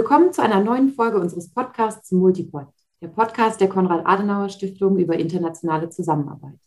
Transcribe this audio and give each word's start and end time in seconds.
Willkommen 0.00 0.32
zu 0.32 0.40
einer 0.40 0.60
neuen 0.60 0.94
Folge 0.94 1.20
unseres 1.20 1.52
Podcasts 1.52 2.10
Multipod, 2.10 2.68
der 3.02 3.08
Podcast 3.08 3.60
der 3.60 3.68
Konrad-Adenauer-Stiftung 3.68 4.96
über 4.96 5.18
internationale 5.18 5.90
Zusammenarbeit. 5.90 6.58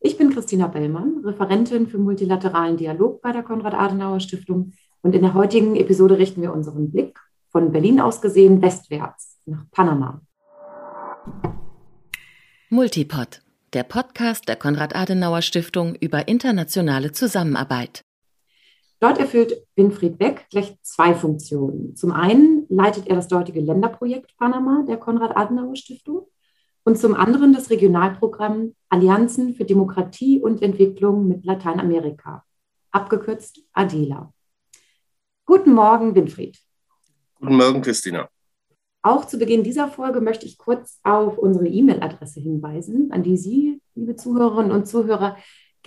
Ich 0.00 0.18
bin 0.18 0.30
Christina 0.30 0.66
Bellmann, 0.66 1.22
Referentin 1.24 1.86
für 1.86 1.98
multilateralen 1.98 2.76
Dialog 2.76 3.22
bei 3.22 3.30
der 3.30 3.44
Konrad-Adenauer-Stiftung 3.44 4.72
und 5.02 5.14
in 5.14 5.22
der 5.22 5.34
heutigen 5.34 5.76
Episode 5.76 6.18
richten 6.18 6.42
wir 6.42 6.52
unseren 6.52 6.90
Blick 6.90 7.20
von 7.48 7.70
Berlin 7.70 8.00
aus 8.00 8.20
gesehen 8.20 8.60
westwärts 8.60 9.38
nach 9.46 9.64
Panama. 9.70 10.20
Multipod, 12.70 13.40
der 13.72 13.84
Podcast 13.84 14.48
der 14.48 14.56
Konrad-Adenauer-Stiftung 14.56 15.94
über 15.94 16.26
internationale 16.26 17.12
Zusammenarbeit. 17.12 18.02
Dort 19.00 19.18
erfüllt 19.18 19.64
Winfried 19.76 20.18
Beck 20.18 20.46
gleich 20.50 20.76
zwei 20.82 21.14
Funktionen. 21.14 21.94
Zum 21.94 22.10
einen 22.10 22.66
leitet 22.68 23.06
er 23.06 23.14
das 23.14 23.28
dortige 23.28 23.60
Länderprojekt 23.60 24.36
Panama 24.36 24.84
der 24.88 24.96
Konrad-Adenauer-Stiftung 24.96 26.26
und 26.84 26.98
zum 26.98 27.14
anderen 27.14 27.52
das 27.52 27.70
Regionalprogramm 27.70 28.74
Allianzen 28.88 29.54
für 29.54 29.64
Demokratie 29.64 30.40
und 30.40 30.62
Entwicklung 30.62 31.28
mit 31.28 31.44
Lateinamerika, 31.44 32.44
abgekürzt 32.90 33.60
ADELA. 33.72 34.32
Guten 35.46 35.74
Morgen, 35.74 36.14
Winfried. 36.14 36.58
Guten 37.36 37.56
Morgen, 37.56 37.82
Christina. 37.82 38.28
Auch 39.02 39.26
zu 39.26 39.38
Beginn 39.38 39.62
dieser 39.62 39.88
Folge 39.88 40.20
möchte 40.20 40.44
ich 40.44 40.58
kurz 40.58 40.98
auf 41.04 41.38
unsere 41.38 41.68
E-Mail-Adresse 41.68 42.40
hinweisen, 42.40 43.12
an 43.12 43.22
die 43.22 43.36
Sie, 43.36 43.80
liebe 43.94 44.16
Zuhörerinnen 44.16 44.72
und 44.72 44.88
Zuhörer, 44.88 45.36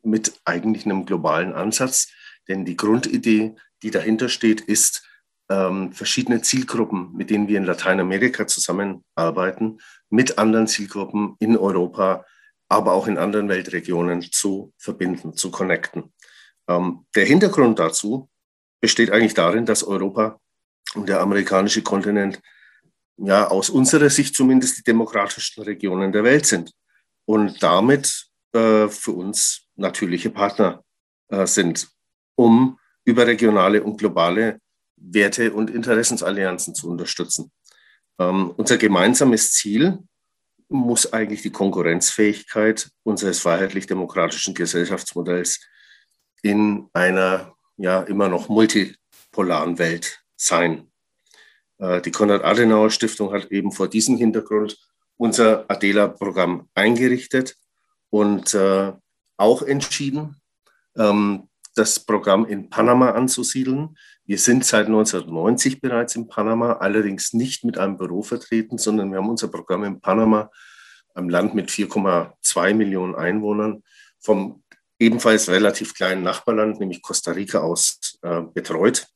mit 0.03 0.39
eigentlich 0.45 0.85
einem 0.85 1.07
globalen 1.07 1.53
Ansatz, 1.53 2.09
denn 2.47 2.65
die 2.65 2.77
Grundidee, 2.77 3.55
die 3.81 3.89
dahinter 3.89 4.29
steht, 4.29 4.61
ist, 4.61 5.09
ähm, 5.53 5.91
verschiedene 5.93 6.41
Zielgruppen, 6.41 7.13
mit 7.13 7.29
denen 7.29 7.47
wir 7.47 7.57
in 7.57 7.65
Lateinamerika 7.65 8.47
zusammenarbeiten, 8.47 9.79
mit 10.09 10.37
anderen 10.37 10.67
Zielgruppen 10.67 11.35
in 11.39 11.57
Europa, 11.57 12.25
aber 12.69 12.93
auch 12.93 13.07
in 13.07 13.17
anderen 13.17 13.49
Weltregionen 13.49 14.21
zu 14.23 14.73
verbinden, 14.77 15.35
zu 15.35 15.51
connecten. 15.51 16.11
Ähm, 16.67 17.05
der 17.15 17.25
Hintergrund 17.25 17.79
dazu 17.79 18.29
besteht 18.81 19.11
eigentlich 19.11 19.33
darin, 19.35 19.65
dass 19.65 19.83
Europa 19.83 20.39
und 20.95 21.07
der 21.07 21.21
amerikanische 21.21 21.83
Kontinent 21.83 22.41
ja 23.17 23.47
aus 23.47 23.69
unserer 23.69 24.09
Sicht 24.09 24.35
zumindest 24.35 24.79
die 24.79 24.83
demokratischsten 24.83 25.63
Regionen 25.63 26.11
der 26.11 26.23
Welt 26.23 26.45
sind 26.45 26.71
und 27.25 27.61
damit 27.61 28.27
äh, 28.53 28.87
für 28.87 29.11
uns 29.11 29.67
natürliche 29.75 30.31
Partner 30.31 30.83
äh, 31.29 31.45
sind, 31.45 31.89
um 32.35 32.79
überregionale 33.05 33.83
und 33.83 33.97
globale 33.97 34.59
Werte- 35.03 35.53
und 35.53 35.69
Interessensallianzen 35.69 36.75
zu 36.75 36.89
unterstützen. 36.89 37.51
Ähm, 38.19 38.51
unser 38.51 38.77
gemeinsames 38.77 39.51
Ziel 39.51 39.99
muss 40.69 41.11
eigentlich 41.11 41.41
die 41.41 41.51
Konkurrenzfähigkeit 41.51 42.89
unseres 43.03 43.39
freiheitlich-demokratischen 43.39 44.53
Gesellschaftsmodells 44.53 45.59
in 46.41 46.89
einer 46.93 47.53
ja 47.77 48.01
immer 48.01 48.29
noch 48.29 48.49
multipolaren 48.49 49.77
Welt 49.77 50.21
sein. 50.35 50.91
Äh, 51.79 52.01
die 52.01 52.11
Konrad-Adenauer-Stiftung 52.11 53.33
hat 53.33 53.51
eben 53.51 53.71
vor 53.71 53.87
diesem 53.87 54.17
Hintergrund 54.17 54.77
unser 55.17 55.69
Adela-Programm 55.69 56.69
eingerichtet 56.73 57.55
und 58.09 58.53
äh, 58.53 58.93
auch 59.37 59.61
entschieden, 59.61 60.41
ähm, 60.97 61.49
das 61.75 61.99
Programm 61.99 62.45
in 62.45 62.69
Panama 62.69 63.11
anzusiedeln. 63.11 63.97
Wir 64.25 64.37
sind 64.37 64.63
seit 64.63 64.85
1990 64.85 65.81
bereits 65.81 66.15
in 66.15 66.27
Panama, 66.27 66.73
allerdings 66.73 67.33
nicht 67.33 67.65
mit 67.65 67.77
einem 67.77 67.97
Büro 67.97 68.21
vertreten, 68.21 68.77
sondern 68.77 69.11
wir 69.11 69.17
haben 69.17 69.29
unser 69.29 69.49
Programm 69.49 69.83
in 69.83 69.99
Panama, 69.99 70.49
einem 71.13 71.29
Land 71.29 71.55
mit 71.55 71.69
4,2 71.69 72.73
Millionen 72.73 73.15
Einwohnern, 73.15 73.83
vom 74.19 74.63
ebenfalls 74.97 75.49
relativ 75.49 75.93
kleinen 75.93 76.23
Nachbarland, 76.23 76.79
nämlich 76.79 77.01
Costa 77.01 77.31
Rica, 77.31 77.59
aus 77.59 78.17
äh, 78.21 78.41
betreut. 78.41 79.07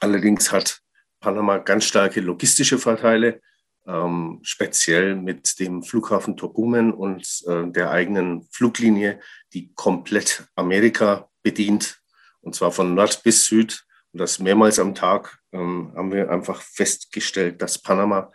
Allerdings 0.00 0.50
hat 0.50 0.80
Panama 1.20 1.58
ganz 1.58 1.84
starke 1.84 2.20
logistische 2.20 2.78
Vorteile, 2.78 3.40
ähm, 3.86 4.40
speziell 4.42 5.14
mit 5.14 5.60
dem 5.60 5.84
Flughafen 5.84 6.36
Tocumen 6.36 6.92
und 6.92 7.44
äh, 7.46 7.70
der 7.70 7.90
eigenen 7.90 8.48
Fluglinie, 8.50 9.20
die 9.52 9.72
komplett 9.74 10.44
Amerika 10.56 11.28
bedient, 11.42 12.00
und 12.40 12.54
zwar 12.56 12.72
von 12.72 12.94
Nord 12.94 13.22
bis 13.22 13.44
Süd. 13.44 13.84
Und 14.12 14.20
das 14.20 14.38
mehrmals 14.38 14.78
am 14.78 14.94
Tag 14.94 15.38
ähm, 15.52 15.92
haben 15.94 16.12
wir 16.12 16.30
einfach 16.30 16.60
festgestellt, 16.62 17.62
dass 17.62 17.80
Panama 17.80 18.32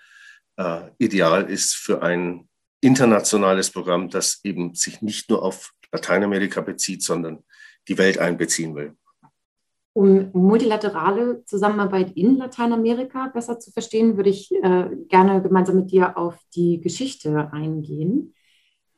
äh, 0.58 0.90
ideal 0.98 1.50
ist 1.50 1.76
für 1.76 2.02
ein 2.02 2.48
internationales 2.82 3.72
Programm, 3.72 4.10
das 4.10 4.40
eben 4.44 4.76
sich 4.76 5.02
nicht 5.02 5.30
nur 5.30 5.44
auf 5.44 5.74
Lateinamerika 5.92 6.62
bezieht, 6.62 7.04
sondern 7.04 7.44
die 7.88 7.98
Welt 7.98 8.20
einbeziehen 8.20 8.76
will. 8.76 8.96
Um 9.94 10.30
multilaterale 10.34 11.46
Zusammenarbeit 11.46 12.12
in 12.18 12.38
Lateinamerika 12.38 13.28
besser 13.28 13.60
zu 13.60 13.72
verstehen, 13.72 14.18
würde 14.18 14.30
ich 14.30 14.52
äh, 14.52 14.90
gerne 15.08 15.42
gemeinsam 15.42 15.78
mit 15.78 15.92
dir 15.92 16.18
auf 16.18 16.38
die 16.54 16.82
Geschichte 16.82 17.50
eingehen. 17.54 18.34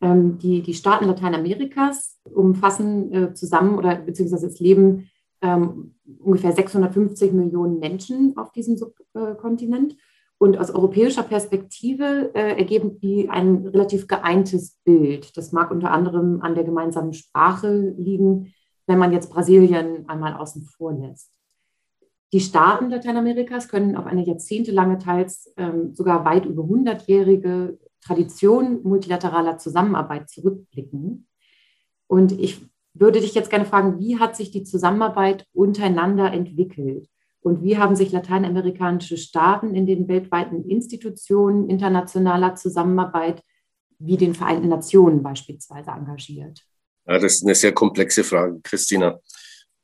Ähm, 0.02 0.40
die, 0.40 0.64
die 0.64 0.74
Staaten 0.74 1.06
Lateinamerikas 1.06 2.20
umfassen 2.24 3.14
äh, 3.14 3.34
zusammen 3.36 3.78
oder 3.78 3.96
beziehungsweise 3.96 4.48
es 4.48 4.60
leben 4.60 5.10
ähm, 5.42 5.96
ungefähr 6.20 6.52
650 6.52 7.34
Millionen 7.34 7.80
Menschen 7.80 8.36
auf 8.38 8.52
diesem 8.52 8.78
Subkontinent. 8.78 9.96
Und 10.40 10.58
aus 10.58 10.70
europäischer 10.70 11.24
Perspektive 11.24 12.32
äh, 12.36 12.58
ergeben 12.58 13.00
die 13.00 13.28
ein 13.30 13.66
relativ 13.68 14.08
geeintes 14.08 14.78
Bild. 14.84 15.36
Das 15.36 15.52
mag 15.52 15.72
unter 15.72 15.92
anderem 15.92 16.42
an 16.42 16.54
der 16.54 16.64
gemeinsamen 16.64 17.14
Sprache 17.14 17.96
liegen, 17.98 18.54
wenn 18.86 19.00
man 19.00 19.12
jetzt 19.12 19.32
Brasilien 19.32 20.08
einmal 20.08 20.34
außen 20.34 20.62
vor 20.64 20.94
lässt. 20.94 21.32
Die 22.34 22.40
Staaten 22.40 22.90
Lateinamerikas 22.90 23.68
können 23.68 23.96
auf 23.96 24.06
eine 24.06 24.24
jahrzehntelange, 24.24 25.00
teils 25.00 25.52
ähm, 25.58 25.96
sogar 25.96 26.26
weit 26.26 26.46
über 26.46 26.64
100-jährige 26.64 27.80
Tradition 28.02 28.84
multilateraler 28.84 29.58
Zusammenarbeit 29.58 30.30
zurückblicken. 30.30 31.28
Und 32.08 32.34
ich 32.34 32.62
würde 33.00 33.22
dich 33.22 33.34
jetzt 33.34 33.50
gerne 33.50 33.66
fragen, 33.66 34.00
wie 34.00 34.20
hat 34.20 34.36
sich 34.36 34.52
die 34.52 34.64
Zusammenarbeit 34.64 35.46
untereinander 35.54 36.32
entwickelt? 36.32 37.08
Und 37.42 37.64
wie 37.64 37.78
haben 37.78 37.96
sich 37.96 38.12
lateinamerikanische 38.12 39.18
Staaten 39.18 39.74
in 39.74 39.86
den 39.86 40.08
weltweiten 40.08 40.70
Institutionen 40.70 41.70
internationaler 41.70 42.56
Zusammenarbeit 42.56 43.42
wie 44.00 44.18
den 44.18 44.34
Vereinten 44.34 44.68
Nationen 44.68 45.24
beispielsweise 45.24 45.92
engagiert? 45.92 46.64
Ja, 47.08 47.20
das 47.20 47.36
ist 47.36 47.46
eine 47.46 47.56
sehr 47.56 47.72
komplexe 47.72 48.24
Frage, 48.24 48.60
Christina. 48.64 49.20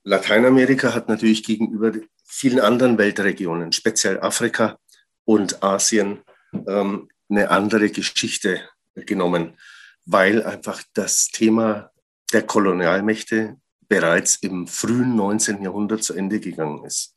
Lateinamerika 0.04 0.94
hat 0.94 1.08
natürlich 1.08 1.44
gegenüber 1.44 1.94
vielen 2.26 2.60
anderen 2.60 2.98
Weltregionen, 2.98 3.72
speziell 3.72 4.20
Afrika 4.20 4.78
und 5.24 5.64
Asien, 5.64 6.20
ähm, 6.68 7.08
eine 7.30 7.50
andere 7.50 7.90
Geschichte 7.90 8.60
genommen, 8.96 9.58
weil 10.06 10.44
einfach 10.44 10.84
das 10.94 11.30
Thema 11.30 11.93
der 12.34 12.44
Kolonialmächte 12.44 13.58
bereits 13.88 14.38
im 14.38 14.68
frühen 14.68 15.16
19. 15.16 15.62
Jahrhundert 15.62 16.04
zu 16.04 16.14
Ende 16.14 16.40
gegangen 16.40 16.84
ist. 16.86 17.14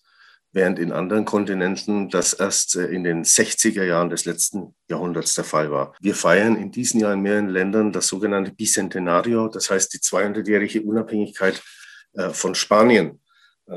während 0.53 0.79
in 0.79 0.91
anderen 0.91 1.27
Kontinenten 1.27 2.09
das 2.09 2.33
erst 2.33 2.77
äh, 2.77 2.87
in 2.87 3.05
den 3.05 3.25
60er 3.25 3.85
Jahren 3.85 4.09
des 4.09 4.25
letzten 4.25 4.75
Jahrhunderts 4.89 5.35
der 5.35 5.45
Fall 5.45 5.71
war. 5.71 5.95
Wir 6.01 6.15
feiern 6.15 6.57
in 6.57 6.71
diesem 6.71 7.01
Jahr 7.01 7.13
in 7.13 7.21
mehreren 7.21 7.51
Ländern 7.51 7.93
das 7.93 8.07
sogenannte 8.07 8.53
Bicentenario, 8.53 9.49
das 9.49 9.69
heißt 9.71 9.93
die 9.93 9.99
200-jährige 9.99 10.81
Unabhängigkeit 10.81 11.63
äh, 12.15 12.31
von 12.31 12.55
Spanien. 12.55 13.21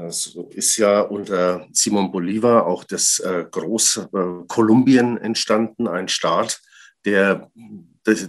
So 0.10 0.50
ist 0.54 0.78
ja 0.78 1.02
unter 1.02 1.68
Simon 1.72 2.12
Bolivar 2.12 2.68
auch 2.68 2.84
das 2.84 3.20
Groß-Kolumbien 3.52 5.18
entstanden, 5.18 5.88
ein 5.88 6.08
Staat, 6.08 6.62
der 7.06 7.50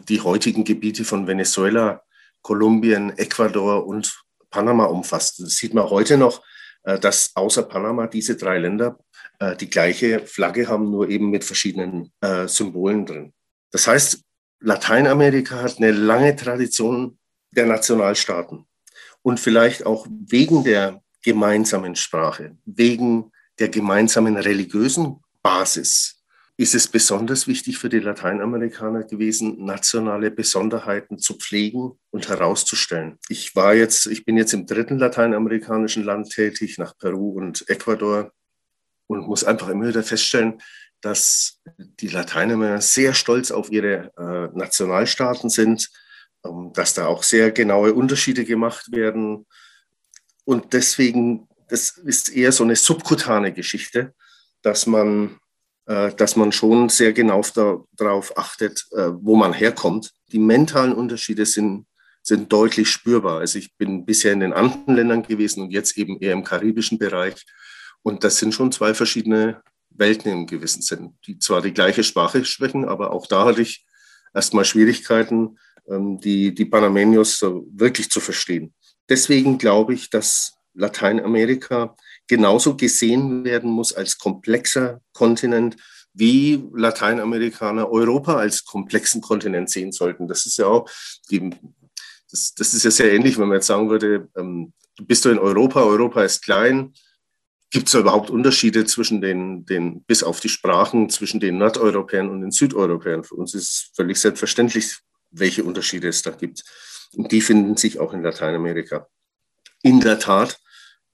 die 0.08 0.20
heutigen 0.22 0.64
Gebiete 0.64 1.04
von 1.04 1.26
Venezuela, 1.26 2.02
Kolumbien, 2.42 3.16
Ecuador 3.18 3.86
und 3.86 4.22
Panama 4.50 4.86
umfasst. 4.86 5.40
Das 5.40 5.56
sieht 5.56 5.74
man 5.74 5.88
heute 5.90 6.16
noch 6.16 6.42
äh, 6.82 6.98
dass 6.98 7.32
außer 7.34 7.64
Panama 7.64 8.06
diese 8.06 8.36
drei 8.36 8.58
Länder 8.58 8.98
äh, 9.38 9.54
die 9.56 9.68
gleiche 9.68 10.20
Flagge 10.26 10.66
haben, 10.68 10.90
nur 10.90 11.08
eben 11.08 11.30
mit 11.30 11.44
verschiedenen 11.44 12.12
äh, 12.20 12.48
Symbolen 12.48 13.04
drin. 13.04 13.32
Das 13.70 13.86
heißt, 13.86 14.22
Lateinamerika 14.60 15.62
hat 15.62 15.78
eine 15.78 15.90
lange 15.90 16.34
Tradition 16.36 17.18
der 17.50 17.66
Nationalstaaten 17.66 18.66
und 19.22 19.40
vielleicht 19.40 19.84
auch 19.84 20.06
wegen 20.08 20.64
der 20.64 21.02
gemeinsamen 21.22 21.96
Sprache, 21.96 22.56
wegen 22.64 23.30
der 23.58 23.68
gemeinsamen 23.68 24.36
religiösen 24.36 25.20
Basis 25.42 26.19
ist 26.60 26.74
es 26.74 26.88
besonders 26.88 27.46
wichtig 27.46 27.78
für 27.78 27.88
die 27.88 28.00
Lateinamerikaner 28.00 29.04
gewesen, 29.04 29.64
nationale 29.64 30.30
Besonderheiten 30.30 31.18
zu 31.18 31.38
pflegen 31.38 31.92
und 32.10 32.28
herauszustellen. 32.28 33.18
Ich 33.30 33.56
war 33.56 33.72
jetzt, 33.72 34.04
ich 34.04 34.26
bin 34.26 34.36
jetzt 34.36 34.52
im 34.52 34.66
dritten 34.66 34.98
lateinamerikanischen 34.98 36.04
Land 36.04 36.28
tätig, 36.32 36.76
nach 36.76 36.98
Peru 36.98 37.30
und 37.30 37.66
Ecuador 37.70 38.32
und 39.06 39.26
muss 39.26 39.42
einfach 39.42 39.70
immer 39.70 39.88
wieder 39.88 40.02
feststellen, 40.02 40.60
dass 41.00 41.62
die 41.78 42.08
Lateinamerikaner 42.08 42.82
sehr 42.82 43.14
stolz 43.14 43.50
auf 43.50 43.72
ihre 43.72 44.12
äh, 44.18 44.54
Nationalstaaten 44.54 45.48
sind, 45.48 45.88
ähm, 46.44 46.72
dass 46.74 46.92
da 46.92 47.06
auch 47.06 47.22
sehr 47.22 47.52
genaue 47.52 47.94
Unterschiede 47.94 48.44
gemacht 48.44 48.92
werden. 48.92 49.46
Und 50.44 50.74
deswegen, 50.74 51.48
das 51.70 51.96
ist 51.96 52.28
eher 52.28 52.52
so 52.52 52.64
eine 52.64 52.76
subkutane 52.76 53.54
Geschichte, 53.54 54.12
dass 54.60 54.84
man 54.84 55.39
dass 55.90 56.36
man 56.36 56.52
schon 56.52 56.88
sehr 56.88 57.12
genau 57.12 57.42
darauf 57.96 58.36
achtet, 58.38 58.86
äh, 58.92 59.10
wo 59.12 59.34
man 59.34 59.52
herkommt. 59.52 60.12
Die 60.30 60.38
mentalen 60.38 60.92
Unterschiede 60.92 61.46
sind, 61.46 61.86
sind 62.22 62.52
deutlich 62.52 62.90
spürbar. 62.90 63.40
Also 63.40 63.58
ich 63.58 63.76
bin 63.76 64.04
bisher 64.04 64.32
in 64.32 64.40
den 64.40 64.52
anderen 64.52 64.94
Ländern 64.94 65.22
gewesen 65.22 65.62
und 65.62 65.70
jetzt 65.70 65.98
eben 65.98 66.20
eher 66.20 66.32
im 66.32 66.44
karibischen 66.44 66.98
Bereich. 66.98 67.44
Und 68.02 68.22
das 68.22 68.38
sind 68.38 68.54
schon 68.54 68.70
zwei 68.70 68.94
verschiedene 68.94 69.62
Welten 69.90 70.30
im 70.30 70.46
gewissen 70.46 70.82
Sinn, 70.82 71.18
die 71.26 71.38
zwar 71.38 71.60
die 71.60 71.74
gleiche 71.74 72.04
Sprache 72.04 72.44
sprechen, 72.44 72.84
aber 72.84 73.12
auch 73.12 73.26
da 73.26 73.44
hatte 73.44 73.62
ich 73.62 73.84
erstmal 74.32 74.64
Schwierigkeiten, 74.64 75.58
ähm, 75.88 76.20
die, 76.20 76.54
die 76.54 76.66
Panameños 76.66 77.42
wirklich 77.72 78.10
zu 78.10 78.20
verstehen. 78.20 78.74
Deswegen 79.08 79.58
glaube 79.58 79.94
ich, 79.94 80.08
dass 80.08 80.52
Lateinamerika 80.74 81.96
genauso 82.26 82.76
gesehen 82.76 83.44
werden 83.44 83.70
muss 83.70 83.92
als 83.92 84.18
komplexer 84.18 85.00
Kontinent, 85.12 85.76
wie 86.12 86.64
Lateinamerikaner 86.74 87.90
Europa 87.90 88.36
als 88.36 88.64
komplexen 88.64 89.20
Kontinent 89.20 89.70
sehen 89.70 89.92
sollten. 89.92 90.28
Das 90.28 90.46
ist 90.46 90.58
ja 90.58 90.66
auch, 90.66 90.88
die, 91.30 91.50
das, 92.30 92.54
das 92.54 92.74
ist 92.74 92.84
ja 92.84 92.90
sehr 92.90 93.12
ähnlich, 93.12 93.38
wenn 93.38 93.48
man 93.48 93.56
jetzt 93.56 93.66
sagen 93.66 93.90
würde, 93.90 94.28
ähm, 94.36 94.72
bist 95.02 95.24
du 95.24 95.30
in 95.30 95.38
Europa, 95.38 95.82
Europa 95.82 96.22
ist 96.22 96.42
klein. 96.42 96.92
Gibt 97.70 97.88
es 97.88 97.94
überhaupt 97.94 98.30
Unterschiede 98.30 98.84
zwischen 98.84 99.20
den, 99.20 99.64
den, 99.64 100.02
bis 100.02 100.22
auf 100.22 100.40
die 100.40 100.48
Sprachen, 100.48 101.08
zwischen 101.08 101.38
den 101.38 101.58
Nordeuropäern 101.58 102.28
und 102.28 102.40
den 102.40 102.50
Südeuropäern? 102.50 103.22
Für 103.22 103.36
uns 103.36 103.54
ist 103.54 103.92
völlig 103.94 104.18
selbstverständlich, 104.18 104.98
welche 105.30 105.62
Unterschiede 105.62 106.08
es 106.08 106.22
da 106.22 106.32
gibt. 106.32 106.64
Und 107.14 107.30
die 107.30 107.40
finden 107.40 107.76
sich 107.76 108.00
auch 108.00 108.12
in 108.12 108.22
Lateinamerika. 108.22 109.08
In 109.82 110.00
der 110.00 110.18
Tat 110.18 110.59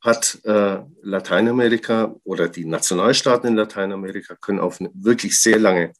hat 0.06 0.38
äh, 0.44 0.79
Lateinamerika 1.03 2.14
oder 2.25 2.49
die 2.49 2.64
Nationalstaaten 2.64 3.49
in 3.49 3.56
Lateinamerika 3.56 4.37
können 4.37 4.61
auf 4.61 4.81
eine 4.81 4.91
wirklich 4.94 5.41
sehr 5.41 5.58
lange 5.58 5.93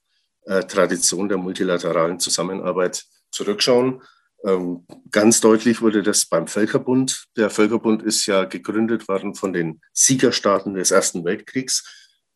äh, 0.47 0.61
Tradition 0.61 1.29
der 1.29 1.39
multilateralen 1.39 2.21
Zusammenarbeit 2.21 3.05
zurückschauen. 3.31 4.03
Ähm, 4.45 4.87
ganz 5.11 5.41
deutlich 5.41 5.83
wurde 5.83 6.03
das 6.03 6.27
beim 6.27 6.47
Völkerbund. 6.47 7.27
Der 7.37 7.51
Völkerbund 7.51 8.03
ist 8.03 8.27
ja 8.27 8.45
gegründet 8.45 9.09
worden 9.09 9.35
von 9.35 9.53
den 9.53 9.81
Siegerstaaten 9.93 10.75
des 10.75 10.91
Ersten 10.93 11.25
Weltkriegs. 11.25 11.85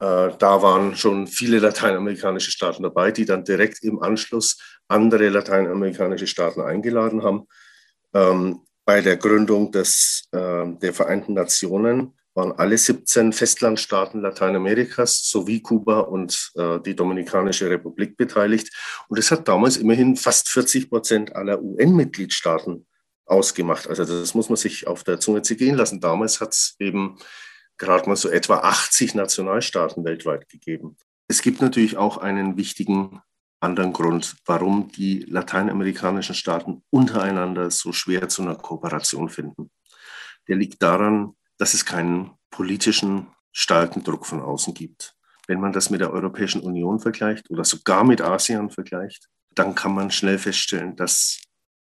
Äh, 0.01 0.31
da 0.39 0.63
waren 0.63 0.97
schon 0.97 1.27
viele 1.27 1.59
lateinamerikanische 1.59 2.51
Staaten 2.51 2.83
dabei, 2.83 3.13
die 3.13 3.27
dann 3.27 3.45
direkt 3.45 3.85
im 3.85 4.03
Anschluss 4.03 4.59
andere 4.89 5.29
lateinamerikanische 5.29 6.27
Staaten 6.27 6.63
eingeladen 6.63 7.23
haben. 7.23 7.47
Ähm, 8.13 8.63
bei 8.91 9.01
der 9.01 9.19
Gründung 9.19 9.71
des, 9.71 10.25
äh, 10.33 10.67
der 10.83 10.93
Vereinten 10.93 11.35
Nationen 11.35 12.13
waren 12.35 12.51
alle 12.51 12.77
17 12.77 13.33
Festlandstaaten 13.33 14.21
Lateinamerikas 14.21 15.31
sowie 15.31 15.61
Kuba 15.63 16.01
und 16.01 16.51
äh, 16.57 16.81
die 16.81 16.97
Dominikanische 16.97 17.71
Republik 17.71 18.17
beteiligt. 18.17 18.75
Und 19.07 19.17
es 19.17 19.31
hat 19.31 19.47
damals 19.47 19.77
immerhin 19.77 20.17
fast 20.17 20.49
40 20.49 20.91
Prozent 20.91 21.37
aller 21.37 21.63
UN-Mitgliedstaaten 21.63 22.85
ausgemacht. 23.27 23.87
Also 23.87 24.05
das 24.05 24.35
muss 24.35 24.49
man 24.49 24.57
sich 24.57 24.89
auf 24.89 25.05
der 25.05 25.21
Zunge 25.21 25.43
zergehen 25.43 25.77
lassen. 25.77 26.01
Damals 26.01 26.41
hat 26.41 26.51
es 26.51 26.75
eben 26.81 27.17
gerade 27.79 28.09
mal 28.09 28.17
so 28.17 28.29
etwa 28.29 28.57
80 28.57 29.15
Nationalstaaten 29.15 30.03
weltweit 30.05 30.49
gegeben. 30.49 30.97
Es 31.29 31.43
gibt 31.43 31.61
natürlich 31.61 31.97
auch 31.97 32.19
einen 32.19 32.57
wichtigen 32.57 33.23
anderen 33.61 33.93
Grund, 33.93 34.37
warum 34.47 34.89
die 34.89 35.21
lateinamerikanischen 35.29 36.35
Staaten 36.35 36.83
untereinander 36.91 37.71
so 37.71 37.93
schwer 37.93 38.29
zu 38.29 38.43
einer 38.43 38.57
Kooperation 38.57 39.29
finden. 39.29 39.71
Der 40.49 40.57
liegt 40.57 40.83
daran, 40.83 41.35
dass 41.59 41.75
es 41.75 41.85
keinen 41.85 42.33
politischen 42.51 43.29
starken 43.53 44.03
Druck 44.03 44.27
von 44.27 44.41
außen 44.41 44.75
gibt. 44.75 45.15
Wenn 45.47 45.61
man 45.61 45.73
das 45.73 45.91
mit 45.91 46.01
der 46.01 46.13
Europäischen 46.13 46.61
Union 46.63 47.01
vergleicht 47.01 47.51
oder 47.51 47.65
sogar 47.65 48.05
mit 48.05 48.21
ASEAN 48.21 48.71
vergleicht, 48.71 49.29
dann 49.55 49.75
kann 49.75 49.95
man 49.95 50.11
schnell 50.11 50.39
feststellen, 50.39 50.97
dass 50.97 51.41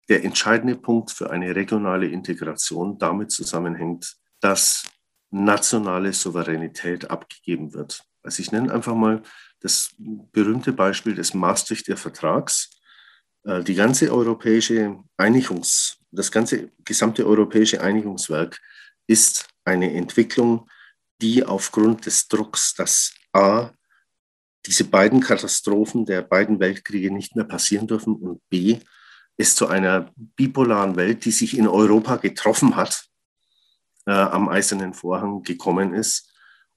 der 0.08 0.24
entscheidende 0.24 0.76
Punkt 0.76 1.10
für 1.10 1.30
eine 1.30 1.54
regionale 1.54 2.06
Integration 2.06 2.96
damit 2.98 3.32
zusammenhängt, 3.32 4.16
dass 4.40 4.84
nationale 5.30 6.12
Souveränität 6.12 7.10
abgegeben 7.10 7.74
wird. 7.74 8.04
Also 8.22 8.40
ich 8.40 8.52
nenne 8.52 8.72
einfach 8.72 8.94
mal 8.94 9.22
das 9.60 9.90
berühmte 9.98 10.72
Beispiel 10.72 11.14
des 11.14 11.34
Maastrichter 11.34 11.96
Vertrags. 11.96 12.70
Äh, 13.44 13.62
die 13.62 13.74
ganze 13.74 14.12
europäische 14.12 14.98
Einigungs, 15.16 15.98
das 16.10 16.30
ganze 16.30 16.70
gesamte 16.84 17.26
europäische 17.26 17.80
Einigungswerk 17.80 18.60
ist 19.06 19.46
eine 19.64 19.92
Entwicklung, 19.92 20.68
die 21.20 21.44
aufgrund 21.44 22.06
des 22.06 22.28
Drucks, 22.28 22.74
dass 22.74 23.14
A, 23.32 23.70
diese 24.66 24.84
beiden 24.84 25.20
Katastrophen 25.20 26.04
der 26.04 26.22
beiden 26.22 26.58
Weltkriege 26.58 27.12
nicht 27.12 27.36
mehr 27.36 27.44
passieren 27.44 27.86
dürfen 27.86 28.16
und 28.16 28.40
B, 28.48 28.80
es 29.36 29.54
zu 29.54 29.68
einer 29.68 30.12
bipolaren 30.16 30.96
Welt, 30.96 31.24
die 31.24 31.30
sich 31.30 31.56
in 31.56 31.68
Europa 31.68 32.16
getroffen 32.16 32.74
hat, 32.76 33.06
äh, 34.06 34.12
am 34.12 34.48
Eisernen 34.48 34.94
Vorhang 34.94 35.42
gekommen 35.42 35.94
ist. 35.94 36.32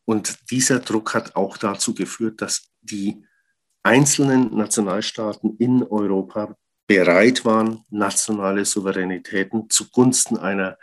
Und 0.10 0.50
dieser 0.50 0.80
Druck 0.80 1.14
hat 1.14 1.36
auch 1.36 1.56
dazu 1.58 1.94
geführt, 1.94 2.42
dass 2.42 2.72
die 2.82 3.24
einzelnen 3.84 4.58
Nationalstaaten 4.58 5.56
in 5.58 5.84
Europa 5.84 6.58
bereit 6.88 7.46
waren, 7.46 7.84
nationale 7.92 8.66
Souveränitäten 8.66 9.70
zugunsten 9.70 10.40
einer 10.40 10.80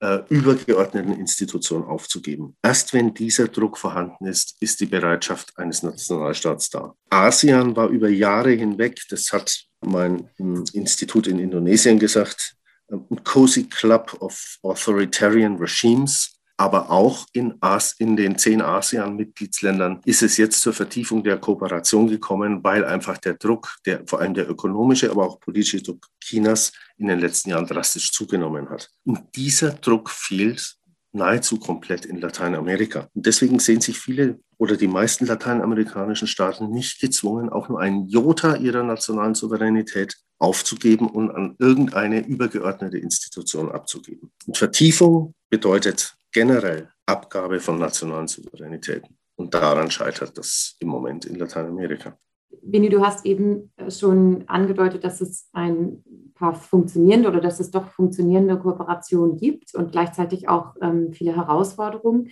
äh, 0.00 0.20
übergeordneten 0.30 1.12
Institution 1.12 1.84
aufzugeben. 1.84 2.56
Erst 2.62 2.94
wenn 2.94 3.12
dieser 3.12 3.48
Druck 3.48 3.76
vorhanden 3.76 4.24
ist, 4.24 4.56
ist 4.60 4.80
die 4.80 4.86
Bereitschaft 4.86 5.58
eines 5.58 5.82
Nationalstaats 5.82 6.70
da. 6.70 6.94
ASEAN 7.10 7.76
war 7.76 7.88
über 7.88 8.08
Jahre 8.08 8.52
hinweg, 8.52 9.02
das 9.10 9.30
hat 9.30 9.62
mein 9.82 10.30
hm, 10.36 10.64
Institut 10.72 11.26
in 11.26 11.38
Indonesien 11.38 11.98
gesagt, 11.98 12.56
ein 12.88 13.22
Cozy 13.24 13.64
Club 13.64 14.16
of 14.20 14.58
Authoritarian 14.62 15.58
Regimes 15.58 16.39
aber 16.60 16.90
auch 16.90 17.24
in, 17.32 17.54
As 17.62 17.94
in 17.98 18.18
den 18.18 18.36
zehn 18.36 18.60
ASEAN-Mitgliedsländern 18.60 20.02
ist 20.04 20.22
es 20.22 20.36
jetzt 20.36 20.60
zur 20.60 20.74
Vertiefung 20.74 21.24
der 21.24 21.38
Kooperation 21.38 22.06
gekommen, 22.06 22.62
weil 22.62 22.84
einfach 22.84 23.16
der 23.16 23.32
Druck, 23.32 23.78
der, 23.86 24.02
vor 24.06 24.20
allem 24.20 24.34
der 24.34 24.46
ökonomische, 24.46 25.10
aber 25.10 25.24
auch 25.24 25.40
politische 25.40 25.80
Druck 25.80 26.06
Chinas 26.22 26.70
in 26.98 27.06
den 27.06 27.18
letzten 27.18 27.48
Jahren 27.48 27.66
drastisch 27.66 28.12
zugenommen 28.12 28.68
hat. 28.68 28.90
Und 29.04 29.20
dieser 29.34 29.70
Druck 29.70 30.10
fehlt 30.10 30.76
nahezu 31.12 31.58
komplett 31.58 32.04
in 32.04 32.20
Lateinamerika. 32.20 33.08
Und 33.14 33.24
deswegen 33.24 33.58
sehen 33.58 33.80
sich 33.80 33.98
viele 33.98 34.38
oder 34.58 34.76
die 34.76 34.86
meisten 34.86 35.24
lateinamerikanischen 35.24 36.28
Staaten 36.28 36.68
nicht 36.68 37.00
gezwungen, 37.00 37.48
auch 37.48 37.70
nur 37.70 37.80
einen 37.80 38.06
Jota 38.06 38.56
ihrer 38.56 38.82
nationalen 38.82 39.34
Souveränität 39.34 40.14
aufzugeben 40.38 41.08
und 41.08 41.30
an 41.30 41.56
irgendeine 41.58 42.26
übergeordnete 42.26 42.98
Institution 42.98 43.70
abzugeben. 43.70 44.30
Und 44.46 44.58
Vertiefung 44.58 45.34
bedeutet 45.48 46.16
generell 46.32 46.88
Abgabe 47.06 47.60
von 47.60 47.78
nationalen 47.78 48.28
Souveränitäten. 48.28 49.16
Und 49.36 49.54
daran 49.54 49.90
scheitert 49.90 50.36
das 50.36 50.76
im 50.80 50.88
Moment 50.88 51.24
in 51.24 51.36
Lateinamerika. 51.36 52.18
Bini, 52.62 52.88
du 52.88 53.00
hast 53.04 53.24
eben 53.24 53.72
schon 53.88 54.44
angedeutet, 54.46 55.04
dass 55.04 55.20
es 55.20 55.48
ein 55.52 56.02
paar 56.34 56.54
funktionierende 56.54 57.28
oder 57.28 57.40
dass 57.40 57.60
es 57.60 57.70
doch 57.70 57.88
funktionierende 57.90 58.58
Kooperationen 58.58 59.36
gibt 59.36 59.74
und 59.74 59.92
gleichzeitig 59.92 60.48
auch 60.48 60.74
ähm, 60.82 61.12
viele 61.12 61.34
Herausforderungen. 61.36 62.30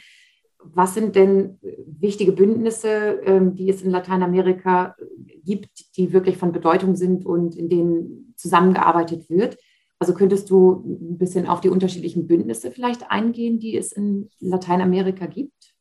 Was 0.60 0.94
sind 0.94 1.14
denn 1.14 1.58
wichtige 1.86 2.32
Bündnisse, 2.32 3.20
ähm, 3.24 3.54
die 3.54 3.70
es 3.70 3.82
in 3.82 3.90
Lateinamerika 3.90 4.96
gibt, 5.44 5.96
die 5.96 6.12
wirklich 6.12 6.36
von 6.36 6.52
Bedeutung 6.52 6.96
sind 6.96 7.24
und 7.24 7.54
in 7.54 7.68
denen 7.68 8.34
zusammengearbeitet 8.36 9.30
wird? 9.30 9.56
Also 9.98 10.14
könntest 10.14 10.50
du 10.50 10.84
ein 10.86 11.18
bisschen 11.18 11.46
auf 11.46 11.60
die 11.60 11.68
unterschiedlichen 11.68 12.26
Bündnisse 12.26 12.70
vielleicht 12.70 13.10
eingehen, 13.10 13.58
die 13.58 13.76
es 13.76 13.92
in 13.92 14.30
Lateinamerika 14.38 15.26
gibt? 15.26 15.74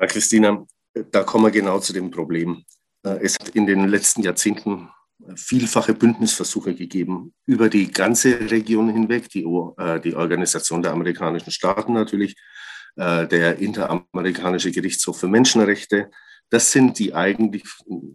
Ja, 0.00 0.06
Christina, 0.06 0.66
da 1.10 1.22
kommen 1.22 1.44
wir 1.44 1.50
genau 1.50 1.78
zu 1.78 1.92
dem 1.92 2.10
Problem. 2.10 2.64
Äh, 3.04 3.18
es 3.22 3.34
hat 3.34 3.50
in 3.50 3.66
den 3.66 3.88
letzten 3.88 4.22
Jahrzehnten 4.22 4.88
vielfache 5.34 5.94
Bündnisversuche 5.94 6.74
gegeben 6.74 7.34
über 7.44 7.68
die 7.68 7.90
ganze 7.90 8.50
Region 8.50 8.88
hinweg, 8.88 9.28
die, 9.28 9.44
äh, 9.44 10.00
die 10.00 10.14
Organisation 10.14 10.82
der 10.82 10.92
amerikanischen 10.92 11.50
Staaten 11.50 11.92
natürlich, 11.92 12.36
äh, 12.96 13.26
der 13.26 13.58
Interamerikanische 13.58 14.70
Gerichtshof 14.70 15.18
für 15.20 15.28
Menschenrechte, 15.28 16.10
das 16.50 16.72
sind 16.72 16.98
die 16.98 17.14
eigentlich 17.14 17.64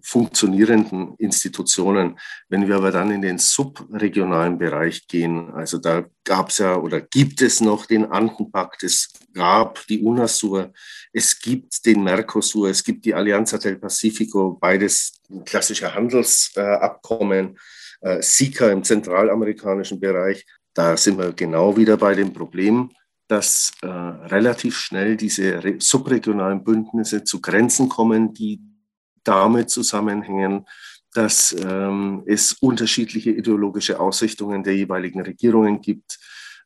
funktionierenden 0.02 1.16
Institutionen. 1.18 2.20
Wenn 2.50 2.68
wir 2.68 2.76
aber 2.76 2.92
dann 2.92 3.12
in 3.12 3.22
den 3.22 3.38
subregionalen 3.38 4.58
Bereich 4.58 5.08
gehen, 5.08 5.52
also 5.52 5.78
da 5.78 6.06
gab 6.24 6.50
es 6.50 6.58
ja 6.58 6.76
oder 6.78 7.02
gibt 7.02 7.42
es 7.42 7.62
noch 7.62 7.86
den 7.86 8.06
Andenpakt, 8.06 8.84
es 8.84 9.14
gab 9.34 9.86
die 9.88 10.02
UNASUR, 10.02 10.74
es 11.12 11.40
gibt 11.40 11.86
den 11.86 12.04
Mercosur, 12.04 12.70
es 12.70 12.84
gibt 12.84 13.06
die 13.06 13.14
Alianza 13.14 13.58
del 13.58 13.78
Pacifico, 13.78 14.58
beides 14.60 15.22
klassische 15.46 15.94
Handelsabkommen, 15.94 17.58
äh, 18.02 18.22
SICA 18.22 18.72
im 18.72 18.84
zentralamerikanischen 18.84 20.00
Bereich. 20.00 20.46
Da 20.74 20.98
sind 20.98 21.20
wir 21.20 21.34
genau 21.34 21.78
wieder 21.78 21.98
bei 21.98 22.16
dem 22.16 22.34
Problem 22.34 22.90
dass 23.28 23.72
äh, 23.82 23.88
relativ 23.88 24.78
schnell 24.78 25.16
diese 25.18 25.62
subregionalen 25.80 26.64
Bündnisse 26.64 27.24
zu 27.24 27.42
Grenzen 27.42 27.90
kommen, 27.90 28.34
die 28.34 28.62
damit 29.24 29.70
zusammenhängen, 29.70 30.66
dass 31.14 31.56
ähm, 31.64 32.24
es 32.26 32.54
unterschiedliche 32.54 33.32
ideologische 33.32 34.00
Ausrichtungen 34.00 34.64
der 34.64 34.76
jeweiligen 34.76 35.22
Regierungen 35.22 35.80
gibt 35.82 36.20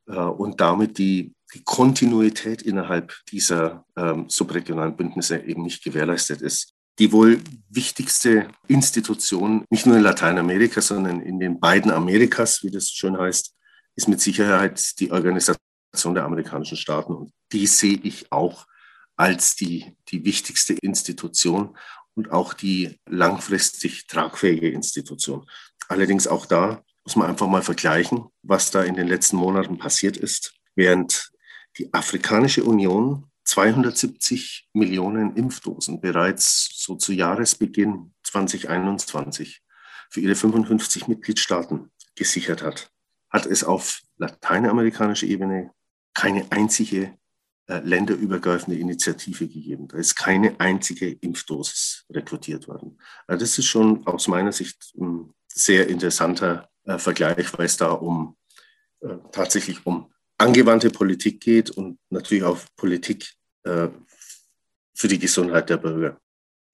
äh, 0.07 0.15
und 0.15 0.59
damit 0.61 0.97
die, 0.97 1.33
die, 1.53 1.63
Kontinuität 1.63 2.61
innerhalb 2.61 3.13
dieser 3.29 3.85
ähm, 3.97 4.25
subregionalen 4.29 4.95
Bündnisse 4.95 5.39
eben 5.39 5.63
nicht 5.63 5.83
gewährleistet 5.83 6.41
ist. 6.41 6.73
Die 6.99 7.11
wohl 7.11 7.41
wichtigste 7.69 8.47
Institution, 8.67 9.65
nicht 9.69 9.85
nur 9.85 9.97
in 9.97 10.03
Lateinamerika, 10.03 10.81
sondern 10.81 11.21
in 11.21 11.39
den 11.39 11.59
beiden 11.59 11.91
Amerikas, 11.91 12.63
wie 12.63 12.71
das 12.71 12.89
schön 12.89 13.17
heißt, 13.17 13.53
ist 13.95 14.07
mit 14.07 14.21
Sicherheit 14.21 14.99
die 14.99 15.11
Organisation 15.11 15.66
der 15.91 16.25
amerikanischen 16.25 16.77
Staaten. 16.77 17.13
Und 17.13 17.31
die 17.51 17.67
sehe 17.67 17.99
ich 18.03 18.31
auch 18.31 18.67
als 19.15 19.55
die, 19.55 19.97
die 20.09 20.23
wichtigste 20.23 20.73
Institution 20.73 21.77
und 22.15 22.31
auch 22.31 22.53
die 22.53 22.99
langfristig 23.07 24.07
tragfähige 24.07 24.69
Institution. 24.69 25.47
Allerdings 25.87 26.27
auch 26.27 26.45
da 26.45 26.83
muss 27.03 27.15
man 27.15 27.29
einfach 27.29 27.47
mal 27.47 27.61
vergleichen, 27.61 28.25
was 28.43 28.71
da 28.71 28.83
in 28.83 28.95
den 28.95 29.07
letzten 29.07 29.37
Monaten 29.37 29.77
passiert 29.77 30.17
ist. 30.17 30.53
Während 30.75 31.31
die 31.77 31.93
Afrikanische 31.93 32.63
Union 32.63 33.29
270 33.45 34.67
Millionen 34.73 35.35
Impfdosen 35.35 36.01
bereits 36.01 36.69
so 36.73 36.95
zu 36.95 37.13
Jahresbeginn 37.13 38.13
2021 38.23 39.61
für 40.09 40.19
ihre 40.19 40.35
55 40.35 41.07
Mitgliedstaaten 41.07 41.91
gesichert 42.15 42.61
hat, 42.61 42.91
hat 43.29 43.45
es 43.45 43.63
auf 43.63 44.01
lateinamerikanischer 44.17 45.27
Ebene 45.27 45.71
keine 46.17 46.51
einzige 46.51 47.15
äh, 47.67 47.79
länderübergreifende 47.79 48.79
Initiative 48.79 49.47
gegeben. 49.47 49.87
Da 49.87 49.97
ist 49.97 50.15
keine 50.15 50.59
einzige 50.59 51.11
Impfdosis 51.11 52.05
rekrutiert 52.09 52.67
worden. 52.67 52.97
Also 53.27 53.41
das 53.41 53.57
ist 53.59 53.67
schon 53.67 54.05
aus 54.07 54.27
meiner 54.27 54.51
Sicht 54.51 54.93
ein 54.99 55.31
sehr 55.47 55.87
interessanter 55.87 56.69
äh, 56.85 56.97
Vergleich, 56.97 57.55
weil 57.55 57.67
es 57.67 57.77
da 57.77 57.91
um 57.91 58.35
äh, 59.01 59.17
tatsächlich 59.31 59.85
um 59.85 60.11
angewandte 60.39 60.89
Politik 60.89 61.39
geht 61.39 61.69
und 61.69 61.99
natürlich 62.09 62.43
auch 62.43 62.57
Politik 62.75 63.35
äh, 63.63 63.89
für 64.95 65.07
die 65.07 65.19
Gesundheit 65.19 65.69
der 65.69 65.77
Bürger. 65.77 66.19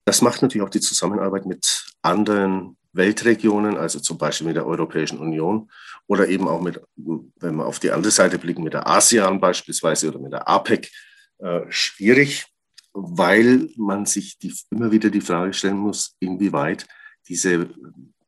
Das 0.06 0.22
macht 0.22 0.40
natürlich 0.40 0.66
auch 0.66 0.70
die 0.70 0.80
Zusammenarbeit 0.80 1.44
mit 1.44 1.86
anderen 2.00 2.78
Weltregionen, 2.94 3.76
also 3.76 4.00
zum 4.00 4.18
Beispiel 4.18 4.46
mit 4.46 4.56
der 4.56 4.66
Europäischen 4.66 5.18
Union 5.18 5.70
oder 6.06 6.28
eben 6.28 6.48
auch 6.48 6.60
mit, 6.60 6.80
wenn 6.96 7.56
wir 7.56 7.66
auf 7.66 7.78
die 7.78 7.90
andere 7.90 8.10
Seite 8.10 8.38
blicken, 8.38 8.62
mit 8.62 8.72
der 8.72 8.88
ASEAN 8.88 9.40
beispielsweise 9.40 10.08
oder 10.08 10.18
mit 10.18 10.32
der 10.32 10.48
APEC, 10.48 10.90
äh, 11.38 11.60
schwierig, 11.68 12.46
weil 12.92 13.68
man 13.76 14.06
sich 14.06 14.38
die, 14.38 14.54
immer 14.70 14.92
wieder 14.92 15.10
die 15.10 15.20
Frage 15.20 15.52
stellen 15.52 15.78
muss, 15.78 16.16
inwieweit 16.20 16.86
diese 17.28 17.68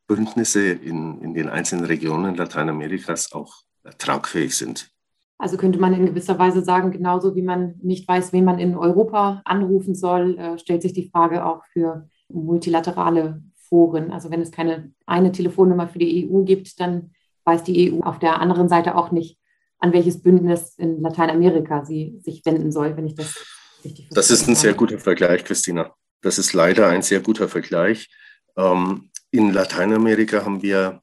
Bündnisse 0.06 0.70
in, 0.70 1.20
in 1.22 1.34
den 1.34 1.48
einzelnen 1.48 1.84
Regionen 1.84 2.34
Lateinamerikas 2.34 3.32
auch 3.32 3.54
tragfähig 3.98 4.56
sind. 4.56 4.90
Also 5.38 5.56
könnte 5.56 5.78
man 5.78 5.92
in 5.92 6.06
gewisser 6.06 6.38
Weise 6.38 6.64
sagen, 6.64 6.90
genauso 6.90 7.36
wie 7.36 7.42
man 7.42 7.74
nicht 7.82 8.08
weiß, 8.08 8.32
wen 8.32 8.44
man 8.44 8.58
in 8.58 8.74
Europa 8.74 9.42
anrufen 9.44 9.94
soll, 9.94 10.38
äh, 10.38 10.58
stellt 10.58 10.82
sich 10.82 10.94
die 10.94 11.10
Frage 11.10 11.44
auch 11.44 11.62
für 11.72 12.08
multilaterale 12.28 13.42
Foren. 13.68 14.10
Also 14.12 14.30
wenn 14.30 14.40
es 14.40 14.50
keine 14.50 14.92
eine 15.06 15.32
Telefonnummer 15.32 15.88
für 15.88 15.98
die 15.98 16.28
EU 16.28 16.42
gibt, 16.42 16.80
dann 16.80 17.10
weiß 17.44 17.64
die 17.64 17.92
EU 17.92 18.00
auf 18.00 18.18
der 18.18 18.40
anderen 18.40 18.68
Seite 18.68 18.96
auch 18.96 19.10
nicht, 19.10 19.38
an 19.78 19.92
welches 19.92 20.22
Bündnis 20.22 20.74
in 20.78 21.00
Lateinamerika 21.00 21.84
sie 21.84 22.18
sich 22.24 22.44
wenden 22.44 22.72
soll, 22.72 22.96
wenn 22.96 23.06
ich 23.06 23.14
das 23.14 23.36
richtig 23.84 24.06
verstehe. 24.06 24.14
Das 24.14 24.30
ist 24.30 24.48
ein 24.48 24.54
sehr 24.54 24.74
guter 24.74 24.98
Vergleich, 24.98 25.44
Christina. 25.44 25.94
Das 26.22 26.38
ist 26.38 26.52
leider 26.52 26.88
ein 26.88 27.02
sehr 27.02 27.20
guter 27.20 27.48
Vergleich. 27.48 28.08
Ähm, 28.56 29.10
in 29.30 29.52
Lateinamerika 29.52 30.44
haben 30.44 30.62
wir 30.62 31.02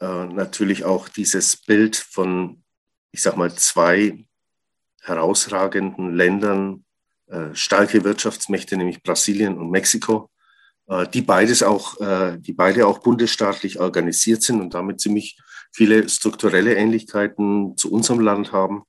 äh, 0.00 0.26
natürlich 0.26 0.84
auch 0.84 1.08
dieses 1.08 1.56
Bild 1.56 1.96
von, 1.96 2.62
ich 3.10 3.22
sag 3.22 3.36
mal, 3.36 3.52
zwei 3.54 4.24
herausragenden 5.02 6.14
Ländern, 6.14 6.84
äh, 7.26 7.54
starke 7.54 8.04
Wirtschaftsmächte, 8.04 8.76
nämlich 8.76 9.02
Brasilien 9.02 9.58
und 9.58 9.70
Mexiko, 9.70 10.30
die 11.12 11.22
beides 11.22 11.62
auch, 11.62 11.98
äh, 12.00 12.38
die 12.38 12.52
beide 12.52 12.86
auch 12.86 12.98
bundesstaatlich 12.98 13.80
organisiert 13.80 14.42
sind 14.42 14.60
und 14.60 14.74
damit 14.74 15.00
ziemlich 15.00 15.38
viele 15.72 16.08
strukturelle 16.08 16.74
Ähnlichkeiten 16.74 17.76
zu 17.76 17.90
unserem 17.90 18.20
Land 18.20 18.52
haben. 18.52 18.82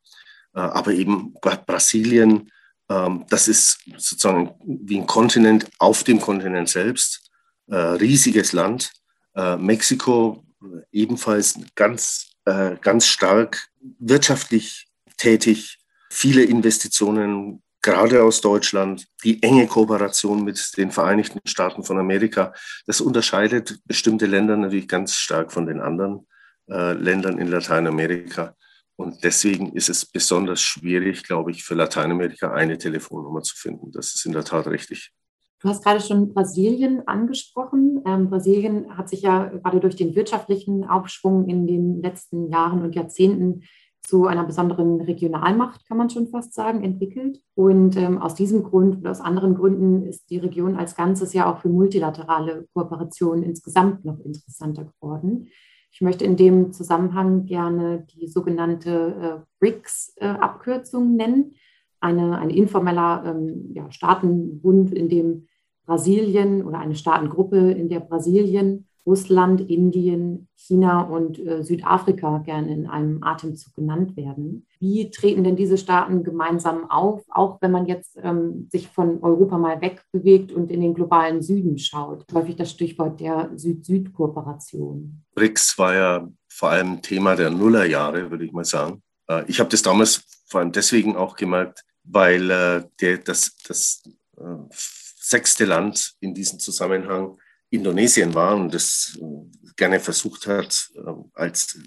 Äh, 0.54 0.60
aber 0.60 0.92
eben 0.92 1.34
Brasilien, 1.66 2.52
ähm, 2.90 3.26
das 3.30 3.48
ist 3.48 3.80
sozusagen 3.98 4.52
wie 4.66 5.00
ein 5.00 5.08
Kontinent 5.08 5.70
auf 5.80 6.04
dem 6.04 6.20
Kontinent 6.20 6.70
selbst, 6.70 7.22
riesiges 7.68 8.54
Land. 8.54 8.92
Mexiko 9.34 10.46
ebenfalls 10.92 11.60
ganz, 11.74 12.28
ganz 12.46 13.08
stark 13.08 13.70
wirtschaftlich 13.98 14.86
tätig, 15.18 15.80
viele 16.12 16.44
Investitionen, 16.44 17.64
gerade 17.86 18.24
aus 18.24 18.42
Deutschland, 18.42 19.06
die 19.24 19.42
enge 19.44 19.68
Kooperation 19.68 20.44
mit 20.44 20.76
den 20.78 20.92
Vereinigten 20.92 21.40
Staaten 21.46 21.84
von 21.84 22.00
Amerika, 22.00 22.52
das 22.88 23.00
unterscheidet 23.00 23.80
bestimmte 23.86 24.26
Länder 24.26 24.58
natürlich 24.58 24.88
ganz 24.88 25.14
stark 25.14 25.54
von 25.54 25.68
den 25.68 25.80
anderen 25.80 26.28
äh, 26.68 26.94
Ländern 26.94 27.38
in 27.38 27.48
Lateinamerika. 27.48 28.56
Und 28.96 29.24
deswegen 29.24 29.74
ist 29.74 29.90
es 29.90 30.06
besonders 30.06 30.62
schwierig, 30.62 31.24
glaube 31.24 31.52
ich, 31.52 31.64
für 31.64 31.76
Lateinamerika 31.76 32.52
eine 32.52 32.78
Telefonnummer 32.78 33.44
zu 33.44 33.56
finden. 33.56 33.92
Das 33.92 34.16
ist 34.16 34.26
in 34.26 34.32
der 34.32 34.46
Tat 34.46 34.68
richtig. 34.68 35.12
Du 35.60 35.70
hast 35.70 35.84
gerade 35.84 36.02
schon 36.02 36.34
Brasilien 36.34 37.08
angesprochen. 37.08 38.02
Ähm, 38.06 38.30
Brasilien 38.30 38.98
hat 38.98 39.10
sich 39.10 39.22
ja 39.22 39.46
gerade 39.46 39.80
durch 39.80 39.96
den 39.96 40.16
wirtschaftlichen 40.16 40.86
Aufschwung 40.86 41.48
in 41.50 41.68
den 41.68 42.02
letzten 42.02 42.50
Jahren 42.50 42.82
und 42.82 42.96
Jahrzehnten 42.96 43.64
zu 44.08 44.28
einer 44.28 44.44
besonderen 44.44 45.02
Regionalmacht, 45.02 45.88
kann 45.88 45.98
man 45.98 46.10
schon 46.10 46.28
fast 46.28 46.54
sagen, 46.54 46.84
entwickelt. 46.84 47.42
Und 47.56 47.98
ähm, 47.98 48.22
aus 48.22 48.36
diesem 48.36 48.64
Grund 48.64 48.98
oder 48.98 49.12
aus 49.12 49.22
anderen 49.22 49.56
Gründen 49.56 50.04
ist 50.04 50.30
die 50.30 50.38
Region 50.38 50.76
als 50.76 50.96
Ganzes 50.96 51.34
ja 51.34 51.52
auch 51.52 51.60
für 51.60 51.70
multilaterale 51.70 52.68
Kooperationen 52.74 53.44
insgesamt 53.44 54.06
noch 54.06 54.20
interessanter 54.20 54.86
geworden. 54.86 55.48
Ich 55.92 56.02
möchte 56.02 56.26
in 56.26 56.36
dem 56.36 56.74
Zusammenhang 56.74 57.46
gerne 57.46 58.06
die 58.16 58.28
sogenannte 58.28 59.16
äh, 59.42 59.46
BRICS-Abkürzung 59.60 61.14
äh, 61.14 61.16
nennen, 61.16 61.56
eine, 62.02 62.38
ein 62.38 62.50
informeller 62.50 63.24
ähm, 63.26 63.72
ja, 63.74 63.90
Staatenbund, 63.92 64.94
in 64.94 65.10
dem 65.10 65.48
Brasilien 65.86 66.66
oder 66.66 66.80
eine 66.80 66.96
Staatengruppe, 66.96 67.72
in 67.72 67.90
der 67.90 68.02
Brasilien, 68.02 68.88
Russland, 69.06 69.62
Indien, 69.70 70.48
China 70.56 71.02
und 71.02 71.38
äh, 71.40 71.64
Südafrika 71.64 72.40
gerne 72.40 72.74
in 72.74 72.88
einem 72.88 73.24
Atemzug 73.24 73.76
genannt 73.76 74.18
werden. 74.18 74.66
Wie 74.80 75.12
treten 75.12 75.44
denn 75.44 75.56
diese 75.56 75.78
Staaten 75.78 76.24
gemeinsam 76.24 76.90
auf, 76.90 77.24
auch 77.30 77.62
wenn 77.62 77.72
man 77.72 77.86
jetzt 77.86 78.18
ähm, 78.22 78.68
sich 78.72 78.88
von 78.88 79.22
Europa 79.22 79.58
mal 79.58 79.80
wegbewegt 79.82 80.52
und 80.52 80.72
in 80.72 80.82
den 80.82 80.96
globalen 80.96 81.42
Süden 81.44 81.78
schaut? 81.78 82.26
Häufig 82.34 82.56
das 82.56 82.72
Stichwort 82.72 83.20
der 83.20 83.52
Süd-Süd-Kooperation. 83.56 85.24
BRICS 85.36 85.78
war 85.78 85.94
ja 85.94 86.28
vor 86.50 86.70
allem 86.70 87.02
Thema 87.02 87.36
der 87.36 87.52
Nullerjahre, 87.52 88.32
würde 88.32 88.46
ich 88.46 88.52
mal 88.52 88.66
sagen. 88.66 89.04
Äh, 89.28 89.44
ich 89.48 89.60
habe 89.60 89.70
das 89.70 89.82
damals 89.84 90.24
vor 90.48 90.62
allem 90.62 90.72
deswegen 90.72 91.16
auch 91.16 91.36
gemerkt, 91.36 91.84
weil 92.04 92.50
äh, 92.50 92.84
der, 93.02 93.18
das, 93.20 93.56
das 93.68 94.04
äh, 94.38 94.44
sechste 94.72 95.66
Land 95.66 96.14
in 96.20 96.34
diesem 96.34 96.60
Zusammenhang 96.60 97.38
Indonesien 97.76 98.34
war 98.34 98.56
und 98.56 98.74
das 98.74 99.18
äh, 99.22 99.72
gerne 99.76 100.00
versucht 100.00 100.48
hat, 100.48 100.90
äh, 100.96 101.12
als 101.34 101.80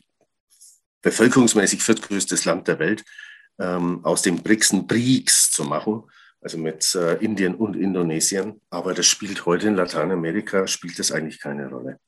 bevölkerungsmäßig 1.02 1.82
viertgrößtes 1.82 2.44
Land 2.44 2.68
der 2.68 2.78
Welt 2.78 3.04
ähm, 3.58 4.04
aus 4.04 4.22
dem 4.22 4.42
BRICS 4.42 4.72
ein 4.72 4.86
BRICS 4.86 5.50
zu 5.50 5.64
machen, 5.64 6.04
also 6.40 6.58
mit 6.58 6.94
äh, 6.94 7.14
Indien 7.14 7.54
und 7.54 7.76
Indonesien. 7.76 8.60
Aber 8.70 8.94
das 8.94 9.06
spielt 9.06 9.46
heute 9.46 9.68
in 9.68 9.76
Lateinamerika, 9.76 10.66
spielt 10.66 10.98
das 10.98 11.12
eigentlich 11.12 11.40
keine 11.40 11.68
Rolle. 11.68 11.98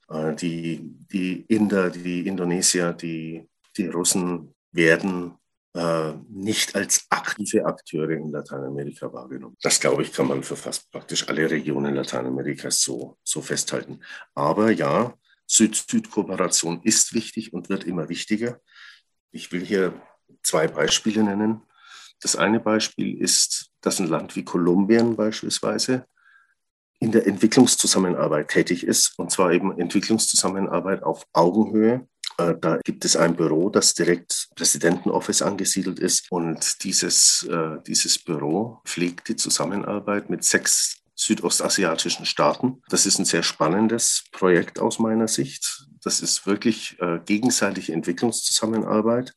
Die, 0.41 0.81
die 1.13 1.45
Inder, 1.47 1.91
die 1.91 2.27
Indonesier, 2.27 2.93
die, 2.93 3.49
die 3.77 3.87
Russen 3.87 4.55
werden 4.73 5.35
äh, 5.75 6.12
nicht 6.29 6.75
als 6.75 7.07
aktive 7.11 7.65
Akteure 7.65 8.11
in 8.11 8.31
Lateinamerika 8.31 9.12
wahrgenommen. 9.12 9.57
Das, 9.62 9.79
glaube 9.79 10.03
ich, 10.03 10.12
kann 10.12 10.27
man 10.27 10.43
für 10.43 10.57
fast 10.57 10.91
praktisch 10.91 11.29
alle 11.29 11.49
Regionen 11.49 11.95
Lateinamerikas 11.95 12.83
so, 12.83 13.19
so 13.23 13.41
festhalten. 13.41 14.00
Aber 14.35 14.73
ja, 14.73 15.15
Süd-Süd-Kooperation 15.47 16.83
ist 16.83 17.15
wichtig 17.15 17.53
und 17.53 17.69
wird 17.69 17.85
immer 17.85 18.09
wichtiger. 18.09 18.61
Ich 19.31 19.53
will 19.53 19.65
hier 19.65 20.00
zwei 20.43 20.67
Beispiele 20.67 21.23
nennen. 21.23 21.62
Das 22.21 22.37
eine 22.37 22.61
Beispiel 22.61 23.21
ist, 23.21 23.71
dass 23.81 24.00
ein 24.00 24.09
Land 24.09 24.37
wie 24.37 24.45
Kolumbien 24.45 25.17
beispielsweise 25.17 26.07
in 26.99 27.12
der 27.12 27.27
Entwicklungszusammenarbeit 27.27 28.49
tätig 28.49 28.85
ist, 28.85 29.19
und 29.19 29.31
zwar 29.31 29.53
eben 29.53 29.79
Entwicklungszusammenarbeit 29.79 31.03
auf 31.03 31.27
Augenhöhe 31.33 32.07
da 32.61 32.79
gibt 32.85 33.05
es 33.05 33.17
ein 33.17 33.37
Büro, 33.37 33.71
das 33.71 33.95
direkt 33.95 34.49
Präsidentenoffice 34.57 35.43
angesiedelt 35.43 35.99
ist. 35.99 36.31
Und 36.31 36.85
dieses, 36.85 37.47
äh, 37.51 37.79
dieses 37.87 38.19
Büro 38.19 38.81
pflegt 38.85 39.29
die 39.29 39.37
Zusammenarbeit 39.37 40.31
mit 40.31 40.45
sechs 40.45 40.99
südostasiatischen 41.15 42.25
Staaten. 42.25 42.83
Das 42.89 43.07
ist 43.07 43.19
ein 43.19 43.27
sehr 43.27 43.43
spannendes 43.43 44.25
Projekt 44.33 44.79
aus 44.79 44.99
meiner 44.99 45.29
Sicht. 45.29 45.87
Das 46.03 46.21
ist 46.21 46.47
wirklich 46.47 46.97
äh, 47.01 47.21
gegenseitige 47.25 47.93
Entwicklungszusammenarbeit 47.93 49.35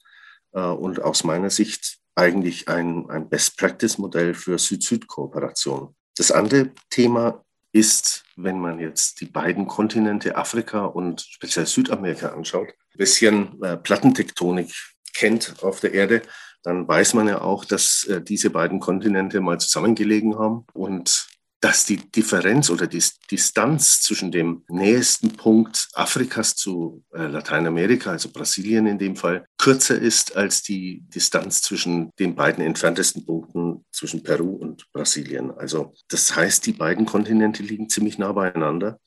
und 0.55 1.01
aus 1.01 1.23
meiner 1.23 1.49
Sicht 1.49 1.97
eigentlich 2.15 2.67
ein, 2.69 3.09
ein 3.09 3.27
Best-Practice-Modell 3.27 4.35
für 4.35 4.59
Süd-Süd-Kooperation. 4.59 5.95
Das 6.15 6.31
andere 6.31 6.71
Thema 6.89 7.42
ist, 7.73 8.23
wenn 8.35 8.59
man 8.59 8.79
jetzt 8.79 9.19
die 9.19 9.25
beiden 9.25 9.67
Kontinente 9.67 10.37
Afrika 10.37 10.85
und 10.85 11.21
speziell 11.21 11.65
Südamerika 11.65 12.29
anschaut, 12.29 12.69
ein 12.69 12.97
bisschen 12.97 13.61
äh, 13.61 13.77
Plattentektonik 13.77 14.71
kennt 15.13 15.55
auf 15.61 15.79
der 15.79 15.93
Erde, 15.93 16.21
dann 16.61 16.87
weiß 16.87 17.15
man 17.15 17.27
ja 17.27 17.41
auch, 17.41 17.65
dass 17.65 18.05
äh, 18.05 18.21
diese 18.21 18.51
beiden 18.51 18.79
Kontinente 18.79 19.41
mal 19.41 19.59
zusammengelegen 19.59 20.37
haben 20.37 20.65
und 20.73 21.27
dass 21.63 21.85
die 21.85 21.95
Differenz 21.95 22.69
oder 22.69 22.87
die 22.87 23.01
Distanz 23.31 24.01
zwischen 24.01 24.33
dem 24.33 24.65
nächsten 24.67 25.31
Punkt 25.31 25.87
Afrikas 25.93 26.57
zu 26.57 27.05
äh, 27.13 27.27
Lateinamerika, 27.27 28.11
also 28.11 28.29
Brasilien 28.29 28.85
in 28.85 28.99
dem 28.99 29.15
Fall, 29.15 29.45
kürzer 29.57 29.97
ist 29.97 30.35
als 30.35 30.61
die 30.61 31.05
Distanz 31.07 31.61
zwischen 31.61 32.11
den 32.19 32.35
beiden 32.35 32.65
entferntesten 32.65 33.25
Punkten 33.25 33.85
zwischen 33.93 34.23
Peru 34.23 34.57
und 34.57 34.91
Brasilien. 34.91 35.51
Also 35.51 35.93
das 36.09 36.35
heißt, 36.35 36.65
die 36.65 36.73
beiden 36.73 37.05
Kontinente 37.05 37.63
liegen 37.63 37.87
ziemlich 37.87 38.17
nah 38.17 38.33
beieinander. 38.33 38.99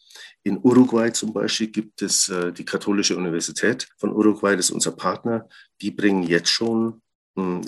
In 0.42 0.56
Uruguay 0.56 1.12
zum 1.12 1.34
Beispiel 1.34 1.66
gibt 1.66 2.00
es 2.00 2.30
äh, 2.30 2.54
die 2.54 2.64
Katholische 2.64 3.18
Universität 3.18 3.86
von 3.98 4.14
Uruguay, 4.14 4.56
das 4.56 4.66
ist 4.66 4.70
unser 4.70 4.92
Partner. 4.92 5.46
Die 5.82 5.90
bringen 5.90 6.22
jetzt 6.22 6.48
schon 6.48 7.02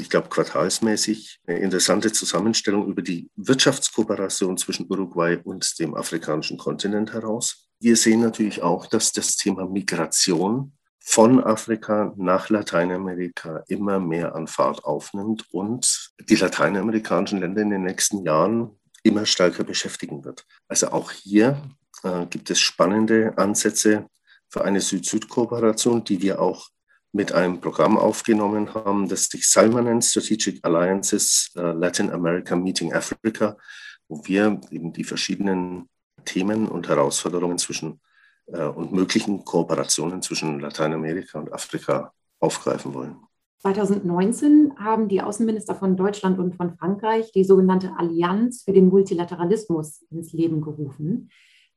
ich 0.01 0.09
glaube, 0.09 0.29
quartalsmäßig 0.29 1.41
eine 1.47 1.59
interessante 1.59 2.11
Zusammenstellung 2.11 2.87
über 2.89 3.03
die 3.03 3.31
Wirtschaftskooperation 3.37 4.57
zwischen 4.57 4.87
Uruguay 4.89 5.39
und 5.45 5.79
dem 5.79 5.95
afrikanischen 5.95 6.57
Kontinent 6.57 7.13
heraus. 7.13 7.69
Wir 7.79 7.97
sehen 7.97 8.21
natürlich 8.21 8.63
auch, 8.63 8.87
dass 8.87 9.13
das 9.13 9.37
Thema 9.37 9.67
Migration 9.67 10.73
von 11.01 11.43
Afrika 11.43 12.13
nach 12.17 12.49
Lateinamerika 12.49 13.63
immer 13.69 14.01
mehr 14.01 14.35
an 14.35 14.47
Fahrt 14.47 14.85
aufnimmt 14.85 15.45
und 15.53 16.13
die 16.29 16.37
lateinamerikanischen 16.37 17.41
Länder 17.41 17.63
in 17.63 17.71
den 17.71 17.85
nächsten 17.85 18.25
Jahren 18.25 18.79
immer 19.03 19.27
stärker 19.27 19.65
beschäftigen 19.65 20.25
wird. 20.25 20.45
Also 20.67 20.89
auch 20.89 21.11
hier 21.11 21.63
äh, 22.03 22.27
gibt 22.27 22.51
es 22.51 22.61
spannende 22.61 23.33
Ansätze 23.37 24.07
für 24.49 24.65
eine 24.65 24.81
Süd-Süd-Kooperation, 24.81 26.05
die 26.05 26.21
wir 26.23 26.41
auch 26.41 26.69
mit 27.13 27.33
einem 27.33 27.61
Programm 27.61 27.97
aufgenommen 27.97 28.75
haben, 28.75 29.09
das 29.09 29.25
sich 29.25 29.49
Salma 29.49 29.81
nennt, 29.81 30.05
Strategic 30.05 30.61
Alliances 30.63 31.51
uh, 31.57 31.73
Latin 31.73 32.11
America 32.11 32.55
Meeting 32.55 32.93
Africa, 32.93 33.57
wo 34.09 34.23
wir 34.27 34.61
eben 34.71 34.93
die 34.93 35.05
verschiedenen 35.05 35.89
Themen 36.25 36.69
und 36.69 36.89
Herausforderungen 36.89 37.59
zwischen 37.59 38.01
uh, 38.49 38.69
und 38.69 38.93
möglichen 38.93 39.45
Kooperationen 39.45 40.23
zwischen 40.23 40.61
Lateinamerika 40.61 41.39
und 41.39 41.53
Afrika 41.53 42.13
aufgreifen 42.41 42.95
wollen. 42.95 43.17
2019 43.61 44.75
haben 44.79 45.09
die 45.09 45.21
Außenminister 45.21 45.75
von 45.75 45.97
Deutschland 45.97 46.39
und 46.39 46.55
von 46.55 46.77
Frankreich 46.77 47.33
die 47.33 47.43
sogenannte 47.43 47.93
Allianz 47.97 48.63
für 48.63 48.73
den 48.73 48.89
Multilateralismus 48.89 50.03
ins 50.11 50.33
Leben 50.33 50.61
gerufen. 50.61 51.31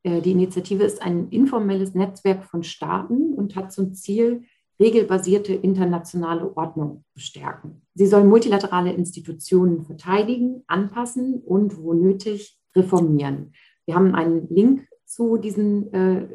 Äh, 0.03 0.21
die 0.21 0.31
Initiative 0.31 0.83
ist 0.83 1.01
ein 1.01 1.29
informelles 1.29 1.95
Netzwerk 1.95 2.43
von 2.43 2.63
Staaten 2.63 3.33
und 3.33 3.55
hat 3.55 3.71
zum 3.71 3.93
Ziel, 3.93 4.43
regelbasierte 4.81 5.53
internationale 5.53 6.57
Ordnung 6.57 7.05
zu 7.13 7.19
stärken. 7.19 7.83
Sie 7.93 8.07
soll 8.07 8.23
multilaterale 8.23 8.91
Institutionen 8.91 9.83
verteidigen, 9.83 10.63
anpassen 10.67 11.41
und, 11.45 11.77
wo 11.77 11.93
nötig, 11.93 12.59
reformieren. 12.75 13.53
Wir 13.85 13.95
haben 13.95 14.15
einen 14.15 14.49
Link 14.49 14.87
zu, 15.05 15.37
diesen, 15.37 15.93
äh, 15.93 16.27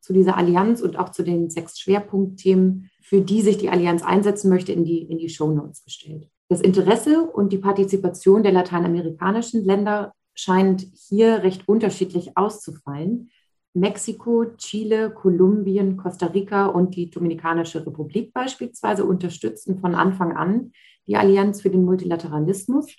zu 0.00 0.12
dieser 0.12 0.36
Allianz 0.36 0.82
und 0.82 0.98
auch 0.98 1.10
zu 1.10 1.22
den 1.22 1.48
sechs 1.48 1.78
Schwerpunktthemen, 1.78 2.90
für 3.00 3.22
die 3.22 3.40
sich 3.40 3.56
die 3.58 3.70
Allianz 3.70 4.02
einsetzen 4.02 4.50
möchte, 4.50 4.72
in 4.72 4.84
die, 4.84 5.02
in 5.02 5.18
die 5.18 5.28
Shownotes 5.28 5.84
gestellt. 5.84 6.28
Das 6.48 6.60
Interesse 6.60 7.24
und 7.24 7.52
die 7.52 7.58
Partizipation 7.58 8.42
der 8.42 8.52
lateinamerikanischen 8.52 9.64
Länder 9.64 10.12
scheint 10.34 10.86
hier 11.08 11.42
recht 11.42 11.68
unterschiedlich 11.68 12.36
auszufallen. 12.36 13.30
Mexiko, 13.74 14.46
Chile, 14.56 15.10
Kolumbien, 15.10 15.96
Costa 15.96 16.26
Rica 16.26 16.66
und 16.66 16.94
die 16.94 17.10
Dominikanische 17.10 17.84
Republik 17.84 18.32
beispielsweise 18.32 19.04
unterstützen 19.04 19.80
von 19.80 19.94
Anfang 19.94 20.36
an 20.36 20.72
die 21.06 21.16
Allianz 21.16 21.60
für 21.60 21.70
den 21.70 21.84
Multilateralismus. 21.84 22.94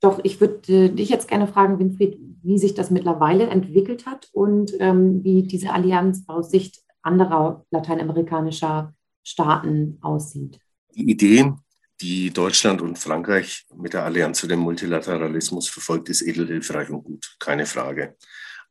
Doch 0.00 0.18
ich 0.24 0.40
würde 0.40 0.88
dich 0.88 1.10
jetzt 1.10 1.28
gerne 1.28 1.46
fragen, 1.46 1.78
Winfried, 1.78 2.18
wie 2.42 2.58
sich 2.58 2.74
das 2.74 2.90
mittlerweile 2.90 3.48
entwickelt 3.48 4.06
hat 4.06 4.30
und 4.32 4.72
ähm, 4.80 5.22
wie 5.22 5.42
diese 5.42 5.72
Allianz 5.72 6.24
aus 6.26 6.50
Sicht 6.50 6.80
anderer 7.02 7.66
lateinamerikanischer 7.70 8.94
Staaten 9.22 9.98
aussieht. 10.00 10.58
Die 10.94 11.10
Idee, 11.10 11.52
die 12.00 12.30
Deutschland 12.30 12.80
und 12.80 12.98
Frankreich 12.98 13.66
mit 13.76 13.92
der 13.92 14.04
Allianz 14.04 14.40
für 14.40 14.48
den 14.48 14.60
Multilateralismus 14.60 15.68
verfolgt, 15.68 16.08
ist 16.08 16.22
edelhilfreich 16.22 16.88
und 16.88 17.04
gut, 17.04 17.36
keine 17.38 17.66
Frage 17.66 18.16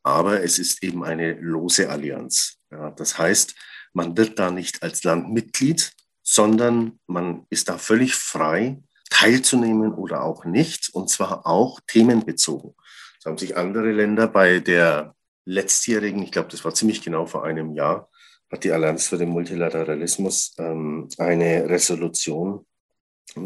aber 0.10 0.44
es 0.44 0.60
ist 0.60 0.84
eben 0.84 1.04
eine 1.04 1.34
lose 1.34 1.90
Allianz. 1.90 2.58
Ja, 2.72 2.92
das 2.92 3.18
heißt, 3.18 3.56
man 3.94 4.18
wird 4.18 4.40
da 4.40 4.52
nicht 4.52 4.84
als 4.84 5.04
Land 5.04 5.32
Mitglied, 5.32 5.92
sondern 6.24 7.00
man 7.08 7.46
ist 7.50 7.70
da 7.70 7.78
völlig 7.78 8.16
frei, 8.16 8.82
teilzunehmen 9.10 9.94
oder 9.94 10.24
auch 10.24 10.46
nicht, 10.46 10.90
und 10.94 11.10
zwar 11.10 11.48
auch 11.48 11.80
themenbezogen. 11.88 12.76
Das 13.18 13.26
haben 13.26 13.38
sich 13.38 13.58
andere 13.58 13.92
Länder 13.92 14.28
bei 14.28 14.60
der 14.60 15.16
letztjährigen, 15.46 16.22
ich 16.22 16.32
glaube, 16.32 16.50
das 16.50 16.64
war 16.64 16.74
ziemlich 16.74 17.02
genau 17.02 17.26
vor 17.26 17.44
einem 17.44 17.74
Jahr, 17.74 18.10
hat 18.52 18.64
die 18.64 18.72
Allianz 18.72 19.08
für 19.08 19.18
den 19.18 19.30
Multilateralismus 19.30 20.56
ähm, 20.58 21.10
eine 21.18 21.70
Resolution 21.70 22.66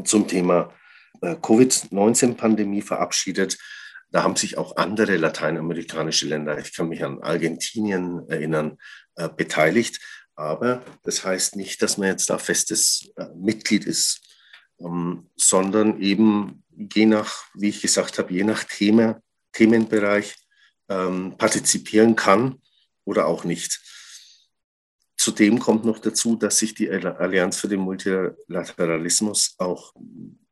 zum 0.03 0.27
Thema 0.27 0.73
äh, 1.21 1.35
Covid-19-Pandemie 1.35 2.81
verabschiedet, 2.81 3.57
da 4.13 4.21
haben 4.21 4.35
sich 4.35 4.59
auch 4.59 4.77
andere 4.77 5.17
lateinamerikanische 5.17 6.27
Länder, 6.27 6.59
ich 6.59 6.71
kann 6.71 6.87
mich 6.87 7.03
an 7.03 7.23
Argentinien 7.23 8.29
erinnern, 8.29 8.77
äh, 9.15 9.27
beteiligt. 9.27 9.99
Aber 10.35 10.83
das 11.03 11.25
heißt 11.25 11.55
nicht, 11.55 11.81
dass 11.81 11.97
man 11.97 12.09
jetzt 12.09 12.29
da 12.29 12.37
festes 12.37 13.11
äh, 13.15 13.25
Mitglied 13.35 13.85
ist, 13.85 14.21
ähm, 14.79 15.31
sondern 15.35 15.99
eben 15.99 16.63
je 16.69 17.07
nach, 17.07 17.45
wie 17.55 17.69
ich 17.69 17.81
gesagt 17.81 18.19
habe, 18.19 18.31
je 18.31 18.43
nach 18.43 18.63
Thema, 18.63 19.19
Themenbereich 19.51 20.35
ähm, 20.89 21.35
partizipieren 21.39 22.15
kann 22.15 22.61
oder 23.05 23.25
auch 23.25 23.43
nicht. 23.43 23.81
zudem 25.17 25.57
kommt 25.57 25.85
noch 25.85 25.97
dazu, 25.97 26.35
dass 26.35 26.59
sich 26.59 26.75
die 26.75 26.89
Allianz 26.91 27.57
für 27.57 27.67
den 27.67 27.79
Multilateralismus 27.79 29.55
auch 29.57 29.93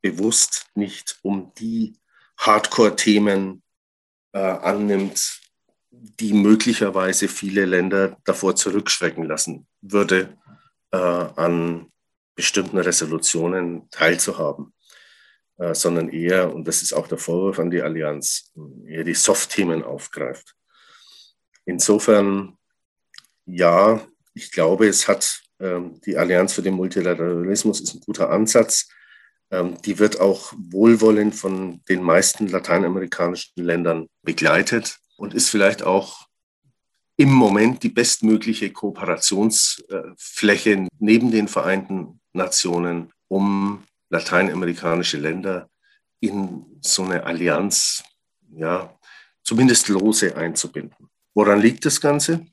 bewusst 0.02 0.66
nicht 0.74 1.20
um 1.22 1.54
die 1.60 2.02
Hardcore-Themen 2.42 3.62
äh, 4.34 4.40
annimmt, 4.40 5.40
die 5.92 6.34
möglicherweise 6.34 7.28
viele 7.28 7.66
Länder 7.66 8.18
davor 8.24 8.56
zurückschrecken 8.56 9.26
lassen 9.26 9.68
würde, 9.82 10.38
äh, 10.92 10.98
an 10.98 11.92
bestimmten 12.36 12.78
Resolutionen 12.78 13.90
teilzuhaben, 13.92 14.74
äh, 15.58 15.76
sondern 15.76 16.10
eher, 16.10 16.54
und 16.54 16.68
das 16.68 16.82
ist 16.82 16.94
auch 16.94 17.08
der 17.08 17.20
Vorwurf 17.20 17.60
an 17.60 17.70
die 17.70 17.82
Allianz, 17.82 18.52
eher 18.88 19.04
die 19.04 19.14
Soft-Themen 19.14 19.84
aufgreift. 19.84 20.56
Insofern, 21.66 22.58
ja, 23.46 24.02
ich 24.34 24.52
glaube, 24.52 24.88
es 24.88 25.08
hat 25.08 25.42
ähm, 25.60 26.02
die 26.02 26.18
Allianz 26.18 26.54
für 26.54 26.64
den 26.64 26.74
Multilateralismus 26.74 27.82
ist 27.82 27.94
ein 27.94 28.02
guter 28.02 28.32
Ansatz. 28.32 28.90
Ähm, 29.52 29.80
die 29.82 30.00
wird 30.00 30.20
auch 30.20 30.54
wohlwollend 30.58 31.36
von 31.36 31.82
den 31.90 32.02
meisten 32.02 32.48
lateinamerikanischen 32.48 33.64
Ländern 33.64 34.08
begleitet 34.24 34.98
und 35.18 35.34
ist 35.34 35.50
vielleicht 35.50 35.84
auch 35.84 36.26
im 37.18 37.34
Moment 37.34 37.84
die 37.84 37.90
bestmögliche 37.90 38.72
Kooperationsfläche 38.72 40.88
neben 40.98 41.32
den 41.32 41.48
Vereinten 41.48 42.20
Nationen, 42.34 43.12
um 43.28 43.84
lateinamerikanische 44.10 45.18
Länder 45.18 45.70
in 46.22 46.66
so 46.82 47.04
eine 47.04 47.26
Allianz, 47.26 48.04
ja, 48.56 48.98
zumindest 49.44 49.90
lose 49.90 50.36
einzubinden. 50.36 51.10
Woran 51.34 51.62
liegt 51.62 51.86
das 51.86 52.02
Ganze? 52.02 52.46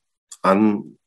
An 0.42 0.98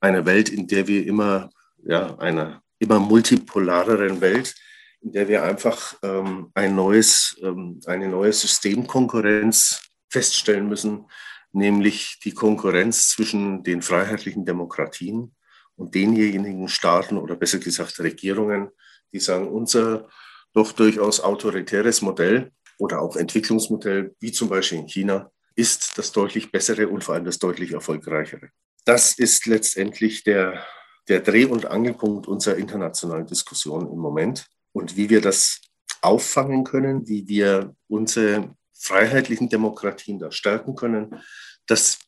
einer 0.00 0.24
Welt, 0.24 0.48
in 0.48 0.66
der 0.66 0.86
wir 0.86 1.06
immer, 1.06 1.50
ja, 1.84 2.16
einer 2.18 2.62
immer 2.78 2.98
multipolareren 2.98 4.20
Welt, 4.20 4.54
in 5.02 5.12
der 5.12 5.28
wir 5.28 5.42
einfach 5.42 5.96
ähm, 6.02 6.50
ein 6.54 6.74
neues, 6.74 7.36
ähm, 7.42 7.80
eine 7.86 8.08
neue 8.08 8.32
Systemkonkurrenz 8.32 9.82
feststellen 10.08 10.68
müssen, 10.68 11.06
nämlich 11.52 12.20
die 12.24 12.32
Konkurrenz 12.32 13.10
zwischen 13.10 13.62
den 13.62 13.82
freiheitlichen 13.82 14.44
Demokratien 14.44 15.34
und 15.76 15.94
denjenigen 15.94 16.68
Staaten 16.68 17.18
oder 17.18 17.36
besser 17.36 17.58
gesagt 17.58 17.98
Regierungen, 17.98 18.70
die 19.12 19.20
sagen, 19.20 19.48
unser 19.48 20.08
doch 20.52 20.72
durchaus 20.72 21.20
autoritäres 21.20 22.02
Modell 22.02 22.52
oder 22.78 23.00
auch 23.00 23.16
Entwicklungsmodell, 23.16 24.14
wie 24.20 24.32
zum 24.32 24.48
Beispiel 24.48 24.78
in 24.78 24.88
China, 24.88 25.30
ist 25.54 25.98
das 25.98 26.12
deutlich 26.12 26.50
bessere 26.50 26.88
und 26.88 27.04
vor 27.04 27.14
allem 27.14 27.24
das 27.24 27.38
deutlich 27.38 27.72
erfolgreichere. 27.72 28.50
Das 28.84 29.18
ist 29.18 29.46
letztendlich 29.46 30.24
der, 30.24 30.64
der 31.08 31.20
Dreh- 31.20 31.46
und 31.46 31.66
Angelpunkt 31.66 32.26
unserer 32.26 32.56
internationalen 32.56 33.26
Diskussion 33.26 33.90
im 33.90 33.98
Moment. 33.98 34.46
Und 34.72 34.96
wie 34.96 35.10
wir 35.10 35.20
das 35.20 35.60
auffangen 36.00 36.64
können, 36.64 37.08
wie 37.08 37.28
wir 37.28 37.74
unsere 37.88 38.54
freiheitlichen 38.72 39.48
Demokratien 39.48 40.18
da 40.18 40.32
stärken 40.32 40.74
können, 40.74 41.20
das, 41.66 41.98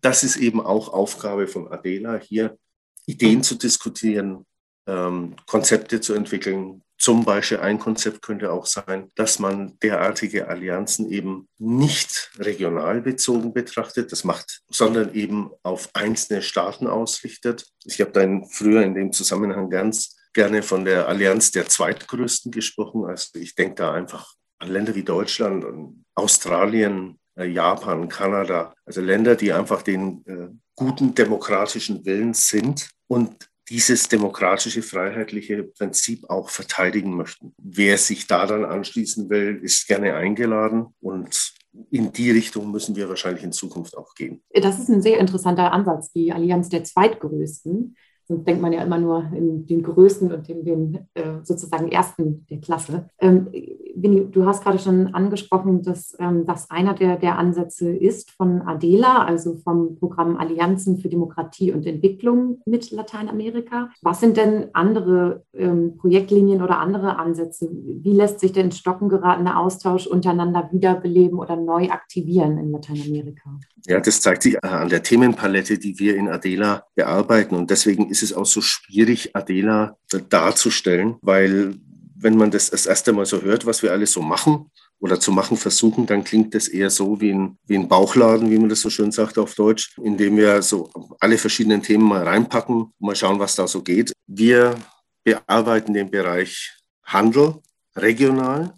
das 0.00 0.24
ist 0.24 0.36
eben 0.36 0.60
auch 0.60 0.88
Aufgabe 0.88 1.46
von 1.46 1.70
Adela, 1.70 2.16
hier 2.18 2.58
Ideen 3.06 3.42
zu 3.42 3.54
diskutieren, 3.54 4.46
ähm, 4.86 5.36
Konzepte 5.46 6.00
zu 6.00 6.14
entwickeln. 6.14 6.82
Zum 6.96 7.24
Beispiel 7.24 7.58
ein 7.58 7.78
Konzept 7.78 8.22
könnte 8.22 8.52
auch 8.52 8.66
sein, 8.66 9.10
dass 9.14 9.38
man 9.38 9.78
derartige 9.80 10.48
Allianzen 10.48 11.10
eben 11.10 11.48
nicht 11.58 12.30
regional 12.38 13.02
bezogen 13.02 13.52
betrachtet, 13.52 14.12
das 14.12 14.24
macht, 14.24 14.62
sondern 14.70 15.12
eben 15.14 15.50
auf 15.62 15.90
einzelne 15.92 16.40
Staaten 16.40 16.86
ausrichtet. 16.86 17.66
Ich 17.84 18.00
habe 18.00 18.12
dann 18.12 18.46
früher 18.48 18.82
in 18.82 18.94
dem 18.94 19.12
Zusammenhang 19.12 19.70
ganz 19.70 20.16
gerne 20.34 20.62
von 20.62 20.84
der 20.84 21.08
Allianz 21.08 21.50
der 21.50 21.68
zweitgrößten 21.68 22.52
gesprochen. 22.52 23.04
Also 23.06 23.38
ich 23.38 23.54
denke 23.54 23.76
da 23.76 23.92
einfach 23.92 24.34
an 24.58 24.70
Länder 24.70 24.94
wie 24.94 25.02
Deutschland 25.02 25.64
und 25.64 26.04
Australien, 26.14 27.18
äh, 27.36 27.46
Japan, 27.46 28.08
Kanada, 28.08 28.74
also 28.84 29.00
Länder, 29.00 29.36
die 29.36 29.52
einfach 29.52 29.82
den 29.82 30.24
äh, 30.26 30.48
guten 30.76 31.14
demokratischen 31.14 32.04
Willen 32.04 32.34
sind 32.34 32.90
und 33.06 33.48
dieses 33.68 34.08
demokratische, 34.08 34.82
freiheitliche 34.82 35.62
Prinzip 35.62 36.28
auch 36.28 36.50
verteidigen 36.50 37.16
möchten. 37.16 37.54
Wer 37.56 37.96
sich 37.96 38.26
da 38.26 38.46
dann 38.46 38.64
anschließen 38.64 39.30
will, 39.30 39.60
ist 39.62 39.86
gerne 39.86 40.14
eingeladen 40.14 40.88
und 41.00 41.54
in 41.90 42.12
die 42.12 42.30
Richtung 42.30 42.70
müssen 42.70 42.94
wir 42.94 43.08
wahrscheinlich 43.08 43.42
in 43.42 43.52
Zukunft 43.52 43.96
auch 43.96 44.14
gehen. 44.14 44.42
Das 44.52 44.78
ist 44.78 44.90
ein 44.90 45.02
sehr 45.02 45.18
interessanter 45.18 45.72
Ansatz, 45.72 46.12
die 46.12 46.32
Allianz 46.32 46.68
der 46.68 46.84
Zweitgrößten. 46.84 47.96
Sonst 48.26 48.46
denkt 48.46 48.62
man 48.62 48.72
ja 48.72 48.82
immer 48.82 48.98
nur 48.98 49.24
in 49.34 49.66
den 49.66 49.82
Größten 49.82 50.32
und 50.32 50.48
in 50.48 50.64
den 50.64 50.98
äh, 51.14 51.42
sozusagen 51.42 51.92
Ersten 51.92 52.46
der 52.48 52.58
Klasse. 52.58 53.10
Ähm, 53.18 53.48
du 53.96 54.46
hast 54.46 54.62
gerade 54.62 54.78
schon 54.78 55.14
angesprochen, 55.14 55.82
dass 55.82 56.16
ähm, 56.18 56.46
das 56.46 56.70
einer 56.70 56.94
der, 56.94 57.16
der 57.16 57.38
Ansätze 57.38 57.90
ist 57.94 58.30
von 58.30 58.62
ADELA, 58.62 59.24
also 59.24 59.56
vom 59.56 59.96
Programm 59.96 60.36
Allianzen 60.36 60.98
für 60.98 61.08
Demokratie 61.08 61.72
und 61.72 61.86
Entwicklung 61.86 62.62
mit 62.64 62.90
Lateinamerika. 62.90 63.90
Was 64.02 64.20
sind 64.20 64.36
denn 64.36 64.68
andere 64.72 65.44
ähm, 65.52 65.96
Projektlinien 65.98 66.62
oder 66.62 66.78
andere 66.78 67.18
Ansätze? 67.18 67.68
Wie 67.70 68.12
lässt 68.12 68.40
sich 68.40 68.52
der 68.52 68.64
ins 68.64 68.78
Stocken 68.78 69.08
geratene 69.08 69.58
Austausch 69.58 70.06
untereinander 70.06 70.68
wiederbeleben 70.72 71.38
oder 71.38 71.56
neu 71.56 71.90
aktivieren 71.90 72.58
in 72.58 72.72
Lateinamerika? 72.72 73.58
Ja, 73.86 74.00
das 74.00 74.20
zeigt 74.20 74.42
sich 74.42 74.62
an 74.64 74.88
der 74.88 75.02
Themenpalette, 75.02 75.78
die 75.78 75.98
wir 75.98 76.16
in 76.16 76.28
ADELA 76.28 76.84
bearbeiten. 76.94 77.54
Und 77.54 77.70
deswegen 77.70 78.13
ist 78.14 78.22
es 78.22 78.32
auch 78.32 78.46
so 78.46 78.60
schwierig, 78.60 79.34
ADELA 79.34 79.96
darzustellen, 80.30 81.16
weil 81.20 81.74
wenn 82.16 82.36
man 82.36 82.50
das 82.50 82.70
das 82.70 82.86
erste 82.86 83.12
Mal 83.12 83.26
so 83.26 83.42
hört, 83.42 83.66
was 83.66 83.82
wir 83.82 83.92
alles 83.92 84.12
so 84.12 84.22
machen 84.22 84.70
oder 85.00 85.18
zu 85.18 85.32
machen 85.32 85.56
versuchen, 85.56 86.06
dann 86.06 86.24
klingt 86.24 86.54
das 86.54 86.68
eher 86.68 86.88
so 86.88 87.20
wie 87.20 87.32
ein, 87.32 87.58
wie 87.66 87.76
ein 87.76 87.88
Bauchladen, 87.88 88.50
wie 88.50 88.58
man 88.58 88.68
das 88.68 88.80
so 88.80 88.88
schön 88.88 89.12
sagt 89.12 89.36
auf 89.36 89.54
Deutsch, 89.54 89.98
in 89.98 90.16
dem 90.16 90.36
wir 90.36 90.62
so 90.62 90.90
alle 91.20 91.36
verschiedenen 91.36 91.82
Themen 91.82 92.04
mal 92.04 92.22
reinpacken, 92.22 92.92
mal 92.98 93.16
schauen, 93.16 93.38
was 93.40 93.56
da 93.56 93.66
so 93.66 93.82
geht. 93.82 94.12
Wir 94.26 94.76
bearbeiten 95.24 95.92
den 95.92 96.10
Bereich 96.10 96.72
Handel 97.02 97.56
regional 97.96 98.72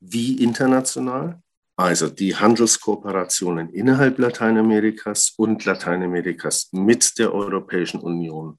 wie 0.00 0.42
international. 0.42 1.42
Also 1.78 2.08
die 2.08 2.34
Handelskooperationen 2.34 3.68
innerhalb 3.68 4.18
Lateinamerikas 4.18 5.34
und 5.36 5.62
Lateinamerikas 5.66 6.70
mit 6.72 7.18
der 7.18 7.34
Europäischen 7.34 8.00
Union, 8.00 8.58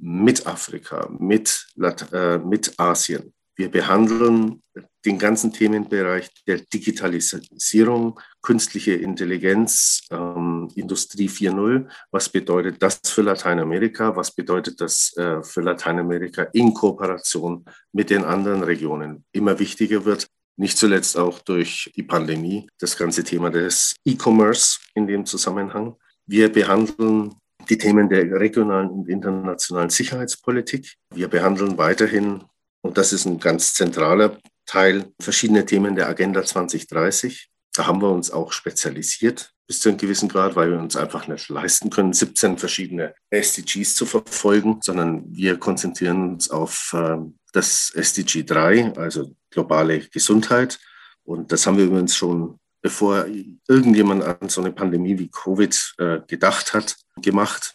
mit 0.00 0.46
Afrika, 0.46 1.08
mit, 1.18 1.66
äh, 2.12 2.38
mit 2.38 2.78
Asien, 2.78 3.32
wir 3.60 3.70
behandeln 3.70 4.62
den 5.04 5.18
ganzen 5.18 5.52
Themenbereich 5.52 6.30
der 6.46 6.60
Digitalisierung, 6.60 8.18
künstliche 8.40 8.94
Intelligenz, 8.94 10.00
ähm, 10.10 10.70
Industrie 10.74 11.28
4.0. 11.28 11.86
Was 12.10 12.30
bedeutet 12.30 12.82
das 12.82 13.00
für 13.04 13.20
Lateinamerika? 13.20 14.16
Was 14.16 14.34
bedeutet 14.34 14.80
das 14.80 15.14
äh, 15.18 15.42
für 15.42 15.60
Lateinamerika 15.60 16.44
in 16.54 16.72
Kooperation 16.72 17.66
mit 17.92 18.08
den 18.08 18.24
anderen 18.24 18.62
Regionen? 18.62 19.24
Immer 19.32 19.58
wichtiger 19.58 20.06
wird, 20.06 20.26
nicht 20.56 20.78
zuletzt 20.78 21.18
auch 21.18 21.38
durch 21.40 21.92
die 21.94 22.02
Pandemie, 22.02 22.66
das 22.78 22.96
ganze 22.96 23.24
Thema 23.24 23.50
des 23.50 23.94
E-Commerce 24.06 24.78
in 24.94 25.06
dem 25.06 25.26
Zusammenhang. 25.26 25.96
Wir 26.26 26.50
behandeln 26.50 27.34
die 27.68 27.78
Themen 27.78 28.08
der 28.08 28.30
regionalen 28.40 28.90
und 28.90 29.08
internationalen 29.08 29.90
Sicherheitspolitik. 29.90 30.96
Wir 31.14 31.28
behandeln 31.28 31.78
weiterhin 31.78 32.44
und 32.82 32.98
das 32.98 33.12
ist 33.12 33.26
ein 33.26 33.38
ganz 33.38 33.74
zentraler 33.74 34.38
Teil, 34.66 35.12
verschiedene 35.20 35.66
Themen 35.66 35.96
der 35.96 36.08
Agenda 36.08 36.44
2030. 36.44 37.50
Da 37.74 37.86
haben 37.86 38.00
wir 38.02 38.10
uns 38.10 38.30
auch 38.30 38.52
spezialisiert 38.52 39.52
bis 39.66 39.80
zu 39.80 39.88
einem 39.88 39.98
gewissen 39.98 40.28
Grad, 40.28 40.56
weil 40.56 40.70
wir 40.70 40.78
uns 40.78 40.96
einfach 40.96 41.28
nicht 41.28 41.48
leisten 41.48 41.90
können, 41.90 42.12
17 42.12 42.58
verschiedene 42.58 43.14
SDGs 43.30 43.94
zu 43.94 44.06
verfolgen, 44.06 44.80
sondern 44.82 45.24
wir 45.28 45.58
konzentrieren 45.58 46.30
uns 46.30 46.50
auf 46.50 46.92
äh, 46.92 47.18
das 47.52 47.92
SDG 47.94 48.44
3, 48.44 48.96
also 48.96 49.34
globale 49.50 50.00
Gesundheit. 50.00 50.78
Und 51.22 51.52
das 51.52 51.66
haben 51.66 51.78
wir 51.78 51.84
übrigens 51.84 52.16
schon, 52.16 52.59
bevor 52.82 53.26
irgendjemand 53.68 54.22
an 54.22 54.48
so 54.48 54.60
eine 54.60 54.72
Pandemie 54.72 55.18
wie 55.18 55.30
Covid 55.30 55.94
äh, 55.98 56.20
gedacht 56.26 56.72
hat, 56.74 56.96
gemacht. 57.16 57.74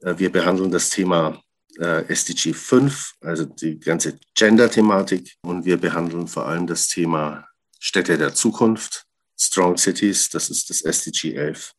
Äh, 0.00 0.14
wir 0.18 0.30
behandeln 0.30 0.70
das 0.70 0.90
Thema 0.90 1.40
äh, 1.78 2.04
SDG 2.12 2.52
5, 2.52 3.14
also 3.20 3.44
die 3.44 3.78
ganze 3.78 4.18
Gender-Thematik. 4.34 5.36
Und 5.42 5.64
wir 5.64 5.78
behandeln 5.78 6.28
vor 6.28 6.46
allem 6.46 6.66
das 6.66 6.88
Thema 6.88 7.46
Städte 7.78 8.18
der 8.18 8.34
Zukunft, 8.34 9.04
Strong 9.38 9.76
Cities, 9.76 10.30
das 10.30 10.50
ist 10.50 10.70
das 10.70 10.82
SDG 10.82 11.34
11. 11.34 11.72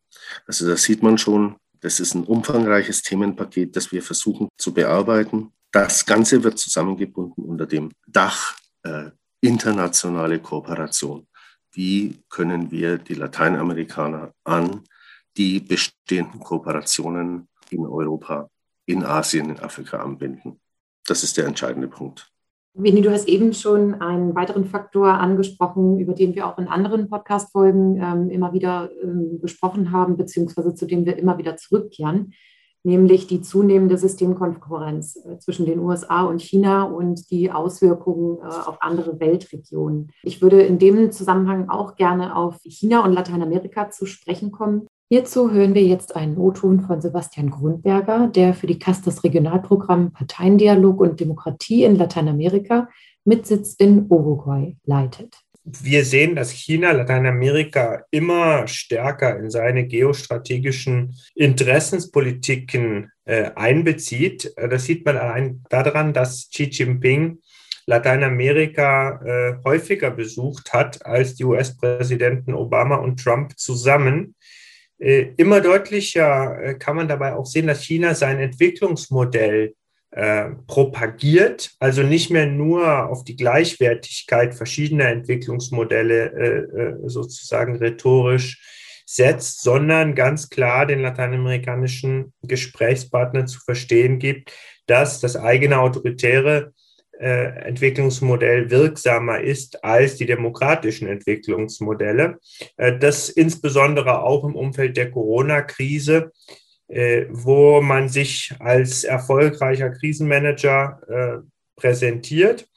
Also 0.46 0.68
da 0.68 0.78
sieht 0.78 1.02
man 1.02 1.18
schon, 1.18 1.58
das 1.80 2.00
ist 2.00 2.14
ein 2.14 2.24
umfangreiches 2.24 3.02
Themenpaket, 3.02 3.76
das 3.76 3.92
wir 3.92 4.04
versuchen 4.04 4.50
zu 4.58 4.74
bearbeiten. 4.74 5.52
Das 5.72 6.06
Ganze 6.06 6.44
wird 6.44 6.60
zusammengebunden 6.60 7.44
unter 7.44 7.66
dem 7.66 7.92
Dach 8.08 8.56
äh, 8.84 9.12
internationale 9.42 10.40
Kooperation. 10.40 11.28
Wie 11.74 12.24
können 12.30 12.72
wir 12.72 12.98
die 12.98 13.14
Lateinamerikaner 13.14 14.34
an 14.44 14.84
die 15.38 15.60
bestehenden 15.60 16.40
Kooperationen 16.40 17.48
in 17.70 17.86
Europa 17.86 18.50
in 18.88 19.04
Asien, 19.04 19.50
in 19.50 19.60
Afrika 19.60 19.98
anbinden. 19.98 20.60
Das 21.06 21.24
ist 21.24 21.38
der 21.38 21.46
entscheidende 21.46 21.88
Punkt. 21.88 22.32
Vini, 22.74 23.02
du 23.02 23.12
hast 23.12 23.28
eben 23.28 23.54
schon 23.54 24.02
einen 24.02 24.36
weiteren 24.36 24.66
Faktor 24.66 25.10
angesprochen, 25.10 26.00
über 26.00 26.14
den 26.14 26.36
wir 26.36 26.48
auch 26.48 26.60
in 26.60 26.68
anderen 26.68 27.10
Podcast-Folgen 27.10 28.00
ähm, 28.02 28.30
immer 28.30 28.54
wieder 28.54 28.90
ähm, 29.04 29.40
gesprochen 29.42 29.92
haben, 29.92 30.16
beziehungsweise 30.16 30.76
zu 30.76 30.86
dem 30.86 31.06
wir 31.06 31.18
immer 31.18 31.38
wieder 31.38 31.58
zurückkehren, 31.58 32.34
nämlich 32.88 33.28
die 33.28 33.42
zunehmende 33.42 33.98
Systemkonkurrenz 33.98 35.18
äh, 35.18 35.38
zwischen 35.40 35.66
den 35.66 35.80
USA 35.80 36.24
und 36.24 36.42
China 36.42 36.84
und 36.84 37.30
die 37.30 37.52
Auswirkungen 37.52 38.38
äh, 38.38 38.46
auf 38.46 38.82
andere 38.82 39.20
Weltregionen. 39.20 40.10
Ich 40.24 40.42
würde 40.42 40.62
in 40.62 40.80
dem 40.80 41.12
Zusammenhang 41.12 41.70
auch 41.70 41.98
gerne 41.98 42.36
auf 42.36 42.60
China 42.64 43.04
und 43.04 43.12
Lateinamerika 43.12 43.92
zu 43.92 44.06
sprechen 44.06 44.54
kommen. 44.54 44.88
Hierzu 45.10 45.52
hören 45.52 45.74
wir 45.74 45.84
jetzt 45.84 46.16
einen 46.16 46.38
O-Ton 46.38 46.80
von 46.80 47.02
Sebastian 47.02 47.50
Grundberger, 47.50 48.28
der 48.28 48.54
für 48.54 48.68
die 48.68 48.80
CAS 48.80 49.02
das 49.02 49.24
Regionalprogramm 49.24 50.14
Parteiendialog 50.14 51.02
und 51.02 51.20
Demokratie 51.20 51.84
in 51.84 51.98
Lateinamerika 51.98 52.88
mit 53.26 53.46
Sitz 53.46 53.74
in 53.74 54.06
Uruguay 54.10 54.78
leitet. 54.86 55.36
Wir 55.70 56.06
sehen, 56.06 56.36
dass 56.36 56.52
China 56.52 56.94
Lateinamerika 56.94 58.06
immer 58.10 58.70
stärker 58.70 59.38
in 59.38 59.50
seine 59.50 59.86
geostrategischen 59.86 61.18
Interessenspolitiken 61.36 63.12
äh, 63.26 63.52
einbezieht. 63.54 64.54
Das 64.56 64.86
sieht 64.86 65.06
man 65.06 65.18
allein 65.18 65.64
daran, 65.70 66.14
dass 66.14 66.50
Xi 66.52 66.70
Jinping 66.72 67.40
Lateinamerika 67.86 69.20
äh, 69.26 69.56
häufiger 69.66 70.12
besucht 70.12 70.72
hat 70.72 71.06
als 71.06 71.36
die 71.36 71.44
US-Präsidenten 71.44 72.54
Obama 72.54 72.96
und 72.96 73.22
Trump 73.22 73.58
zusammen. 73.58 74.36
Äh, 75.00 75.34
immer 75.36 75.60
deutlicher 75.60 76.62
äh, 76.62 76.74
kann 76.76 76.96
man 76.96 77.10
dabei 77.10 77.36
auch 77.36 77.46
sehen, 77.46 77.68
dass 77.68 77.84
China 77.84 78.16
sein 78.16 78.40
Entwicklungsmodell 78.40 79.76
äh, 80.18 80.50
propagiert, 80.66 81.72
also 81.80 82.04
nicht 82.04 82.30
mehr 82.32 82.48
nur 82.48 83.10
auf 83.10 83.24
die 83.24 83.36
Gleichwertigkeit 83.36 84.56
verschiedener 84.56 85.10
Entwicklungsmodelle 85.10 87.00
sozusagen 87.06 87.78
rhetorisch 87.78 88.60
setzt, 89.06 89.62
sondern 89.62 90.16
ganz 90.16 90.50
klar 90.50 90.86
den 90.86 91.00
lateinamerikanischen 91.00 92.34
Gesprächspartnern 92.42 93.48
zu 93.48 93.60
verstehen 93.60 94.20
gibt, 94.20 94.52
dass 94.86 95.22
das 95.22 95.38
eigene 95.38 95.80
autoritäre 95.80 96.74
äh, 97.20 97.68
Entwicklungsmodell 97.68 98.70
wirksamer 98.70 99.40
ist 99.40 99.84
als 99.84 100.18
die 100.18 100.26
demokratischen 100.26 101.08
Entwicklungsmodelle. 101.08 102.40
Äh, 102.76 103.00
das 103.00 103.30
insbesondere 103.30 104.22
auch 104.22 104.44
im 104.44 104.56
Umfeld 104.56 104.98
der 104.98 105.10
Corona-Krise, 105.10 106.32
äh, 106.48 106.67
wo 106.88 107.82
man 107.82 108.08
sich 108.08 108.54
als 108.60 109.04
erfolgreicher 109.04 109.90
Krisenmanager 109.90 111.44
präsentiert. 111.76 112.68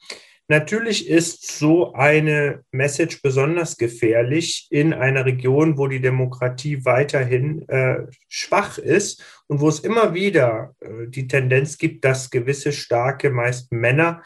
Natürlich 0.51 1.07
ist 1.07 1.57
so 1.57 1.93
eine 1.93 2.65
Message 2.73 3.21
besonders 3.21 3.77
gefährlich 3.77 4.67
in 4.69 4.93
einer 4.93 5.23
Region, 5.23 5.77
wo 5.77 5.87
die 5.87 6.01
Demokratie 6.01 6.83
weiterhin 6.83 7.65
äh, 7.69 8.07
schwach 8.27 8.77
ist 8.77 9.23
und 9.47 9.61
wo 9.61 9.69
es 9.69 9.79
immer 9.79 10.13
wieder 10.13 10.75
äh, 10.81 11.07
die 11.07 11.29
Tendenz 11.29 11.77
gibt, 11.77 12.03
dass 12.03 12.31
gewisse 12.31 12.73
starke, 12.73 13.29
meist 13.29 13.71
Männer, 13.71 14.23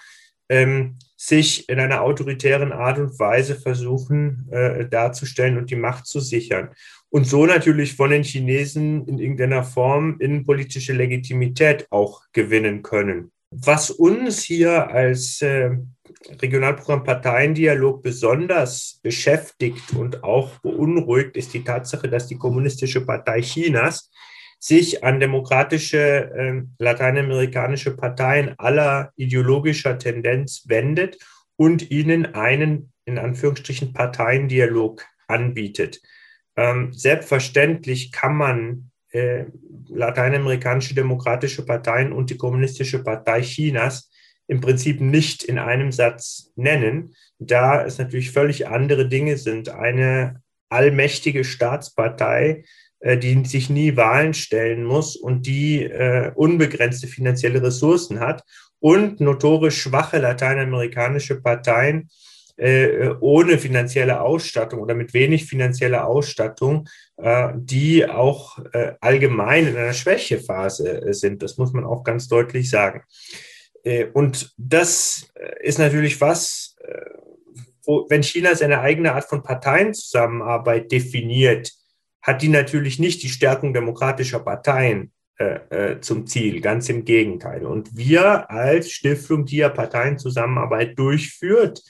ähm, 0.49 0.97
sich 1.15 1.69
in 1.69 1.79
einer 1.79 2.01
autoritären 2.01 2.71
Art 2.71 2.97
und 2.97 3.19
Weise 3.19 3.53
versuchen 3.53 4.49
äh, 4.51 4.89
darzustellen 4.89 5.59
und 5.59 5.69
die 5.69 5.75
Macht 5.75 6.07
zu 6.07 6.19
sichern. 6.19 6.69
Und 7.09 7.25
so 7.25 7.45
natürlich 7.45 7.95
von 7.95 8.09
den 8.09 8.23
Chinesen 8.23 9.07
in 9.07 9.19
irgendeiner 9.19 9.63
Form 9.63 10.17
innenpolitische 10.19 10.93
Legitimität 10.93 11.87
auch 11.89 12.23
gewinnen 12.33 12.81
können. 12.81 13.31
Was 13.51 13.89
uns 13.89 14.43
hier 14.43 14.89
als 14.89 15.41
äh, 15.41 15.71
Regionalprogramm 16.41 17.03
Parteiendialog 17.03 18.01
besonders 18.01 18.99
beschäftigt 19.01 19.93
und 19.93 20.23
auch 20.23 20.59
beunruhigt, 20.59 21.37
ist 21.37 21.53
die 21.53 21.63
Tatsache, 21.63 22.09
dass 22.09 22.27
die 22.27 22.37
Kommunistische 22.37 23.05
Partei 23.05 23.41
Chinas 23.41 24.11
sich 24.59 25.03
an 25.03 25.19
demokratische 25.19 26.31
äh, 26.35 26.63
lateinamerikanische 26.79 27.95
Parteien 27.95 28.55
aller 28.57 29.11
ideologischer 29.15 29.97
Tendenz 29.97 30.63
wendet 30.67 31.17
und 31.55 31.91
ihnen 31.91 32.33
einen 32.33 32.91
in 33.05 33.19
Anführungsstrichen 33.19 33.93
Parteiendialog 33.93 35.05
anbietet. 35.27 36.01
Ähm, 36.57 36.93
selbstverständlich 36.93 38.11
kann 38.11 38.35
man 38.35 38.91
äh, 39.11 39.45
lateinamerikanische 39.87 40.95
demokratische 40.95 41.65
Parteien 41.65 42.11
und 42.11 42.29
die 42.29 42.37
Kommunistische 42.37 43.03
Partei 43.03 43.41
Chinas 43.41 44.09
im 44.47 44.61
Prinzip 44.61 45.01
nicht 45.01 45.43
in 45.43 45.57
einem 45.57 45.91
Satz 45.91 46.51
nennen, 46.55 47.15
da 47.39 47.83
es 47.83 47.97
natürlich 47.97 48.31
völlig 48.31 48.67
andere 48.67 49.07
Dinge 49.07 49.37
sind. 49.37 49.69
Eine 49.69 50.41
allmächtige 50.69 51.43
Staatspartei, 51.43 52.63
äh, 52.99 53.17
die 53.17 53.43
sich 53.45 53.69
nie 53.69 53.95
Wahlen 53.97 54.33
stellen 54.33 54.83
muss 54.83 55.15
und 55.15 55.45
die 55.45 55.83
äh, 55.83 56.31
unbegrenzte 56.35 57.07
finanzielle 57.07 57.61
Ressourcen 57.61 58.19
hat 58.19 58.43
und 58.79 59.19
notorisch 59.19 59.81
schwache 59.81 60.19
lateinamerikanische 60.19 61.41
Parteien 61.41 62.09
äh, 62.57 63.09
ohne 63.19 63.57
finanzielle 63.57 64.21
Ausstattung 64.21 64.79
oder 64.79 64.95
mit 64.95 65.13
wenig 65.13 65.45
finanzieller 65.45 66.07
Ausstattung, 66.07 66.87
äh, 67.17 67.49
die 67.55 68.07
auch 68.07 68.59
äh, 68.71 68.93
allgemein 69.01 69.67
in 69.67 69.75
einer 69.75 69.93
Schwächephase 69.93 71.01
äh, 71.01 71.13
sind. 71.13 71.43
Das 71.43 71.57
muss 71.57 71.73
man 71.73 71.85
auch 71.85 72.03
ganz 72.03 72.27
deutlich 72.27 72.69
sagen. 72.69 73.03
Äh, 73.83 74.05
und 74.13 74.53
das 74.57 75.29
äh, 75.35 75.67
ist 75.67 75.79
natürlich 75.79 76.19
was, 76.21 76.75
wo, 77.83 78.05
wenn 78.09 78.21
China 78.21 78.53
seine 78.55 78.79
eigene 78.79 79.13
Art 79.13 79.25
von 79.25 79.41
Parteienzusammenarbeit 79.41 80.91
definiert, 80.91 81.71
hat 82.21 82.41
die 82.41 82.47
natürlich 82.47 82.99
nicht 82.99 83.23
die 83.23 83.29
Stärkung 83.29 83.73
demokratischer 83.73 84.39
Parteien 84.39 85.11
zum 85.99 86.27
Ziel, 86.27 86.61
ganz 86.61 86.87
im 86.87 87.03
Gegenteil. 87.03 87.65
Und 87.65 87.97
wir 87.97 88.49
als 88.49 88.89
Stiftung, 88.89 89.45
die 89.45 89.57
ja 89.57 89.67
Parteienzusammenarbeit 89.67 90.97
durchführt, 90.97 91.81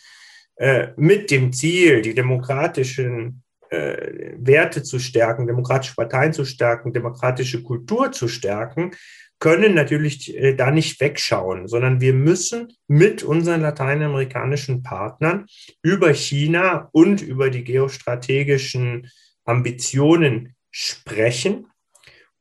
äh, 0.58 0.90
mit 0.96 1.32
dem 1.32 1.52
Ziel, 1.52 2.02
die 2.02 2.14
demokratischen 2.14 3.44
äh, 3.70 4.34
Werte 4.38 4.84
zu 4.84 5.00
stärken, 5.00 5.48
demokratische 5.48 5.96
Parteien 5.96 6.34
zu 6.34 6.46
stärken, 6.46 6.94
demokratische 6.94 7.64
Kultur 7.64 8.12
zu 8.12 8.28
stärken, 8.28 8.92
können 9.40 9.74
natürlich 9.74 10.36
äh, 10.36 10.54
da 10.56 10.72
nicht 10.72 11.00
wegschauen, 11.02 11.68
sondern 11.68 12.00
wir 12.00 12.14
müssen 12.14 12.74
mit 12.88 13.24
unseren 13.24 13.62
lateinamerikanischen 13.62 14.82
Partnern 14.82 15.46
über 15.82 16.14
China 16.14 16.90
und 16.94 17.22
über 17.22 17.50
die 17.50 17.64
geostrategischen 17.64 19.12
Ambitionen 19.44 20.56
sprechen 20.72 21.68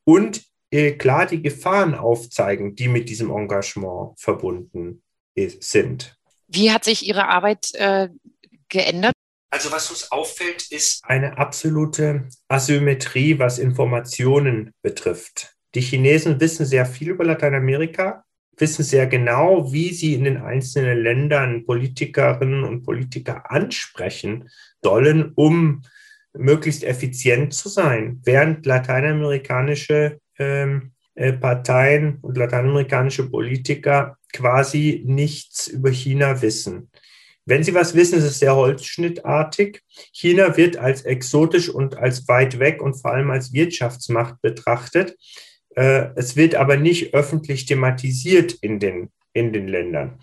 und 0.04 0.44
äh, 0.70 0.92
klar 0.92 1.26
die 1.26 1.42
Gefahren 1.42 1.94
aufzeigen, 1.94 2.74
die 2.76 2.88
mit 2.88 3.08
diesem 3.08 3.30
Engagement 3.30 4.18
verbunden 4.18 5.02
sind. 5.36 6.16
Wie 6.48 6.70
hat 6.70 6.84
sich 6.84 7.06
Ihre 7.06 7.28
Arbeit 7.28 7.74
äh, 7.74 8.08
geändert? 8.68 9.12
Also 9.50 9.70
was 9.70 9.90
uns 9.90 10.10
auffällt, 10.10 10.70
ist 10.72 11.04
eine 11.04 11.38
absolute 11.38 12.28
Asymmetrie, 12.48 13.38
was 13.38 13.58
Informationen 13.58 14.72
betrifft. 14.82 15.54
Die 15.74 15.80
Chinesen 15.80 16.40
wissen 16.40 16.66
sehr 16.66 16.86
viel 16.86 17.10
über 17.10 17.24
Lateinamerika, 17.24 18.24
wissen 18.56 18.84
sehr 18.84 19.06
genau, 19.06 19.72
wie 19.72 19.92
sie 19.92 20.14
in 20.14 20.24
den 20.24 20.38
einzelnen 20.38 20.98
Ländern 20.98 21.64
Politikerinnen 21.66 22.64
und 22.64 22.82
Politiker 22.82 23.50
ansprechen 23.50 24.50
sollen, 24.82 25.32
um 25.34 25.82
möglichst 26.32 26.82
effizient 26.82 27.54
zu 27.54 27.68
sein, 27.68 28.20
während 28.24 28.66
lateinamerikanische 28.66 30.18
ähm, 30.38 30.90
äh, 30.90 30.93
Parteien 31.14 32.18
und 32.22 32.36
lateinamerikanische 32.36 33.30
Politiker 33.30 34.18
quasi 34.32 35.02
nichts 35.06 35.68
über 35.68 35.90
China 35.90 36.42
wissen. 36.42 36.90
Wenn 37.46 37.62
Sie 37.62 37.74
was 37.74 37.94
wissen, 37.94 38.18
ist 38.18 38.24
es 38.24 38.38
sehr 38.38 38.56
holzschnittartig. 38.56 39.82
China 40.12 40.56
wird 40.56 40.76
als 40.78 41.02
exotisch 41.02 41.68
und 41.68 41.96
als 41.96 42.26
weit 42.26 42.58
weg 42.58 42.80
und 42.82 42.94
vor 42.94 43.12
allem 43.12 43.30
als 43.30 43.52
Wirtschaftsmacht 43.52 44.40
betrachtet. 44.40 45.16
Äh, 45.76 46.08
es 46.16 46.36
wird 46.36 46.54
aber 46.54 46.76
nicht 46.76 47.14
öffentlich 47.14 47.66
thematisiert 47.66 48.52
in 48.52 48.80
den, 48.80 49.10
in 49.34 49.52
den 49.52 49.68
Ländern. 49.68 50.20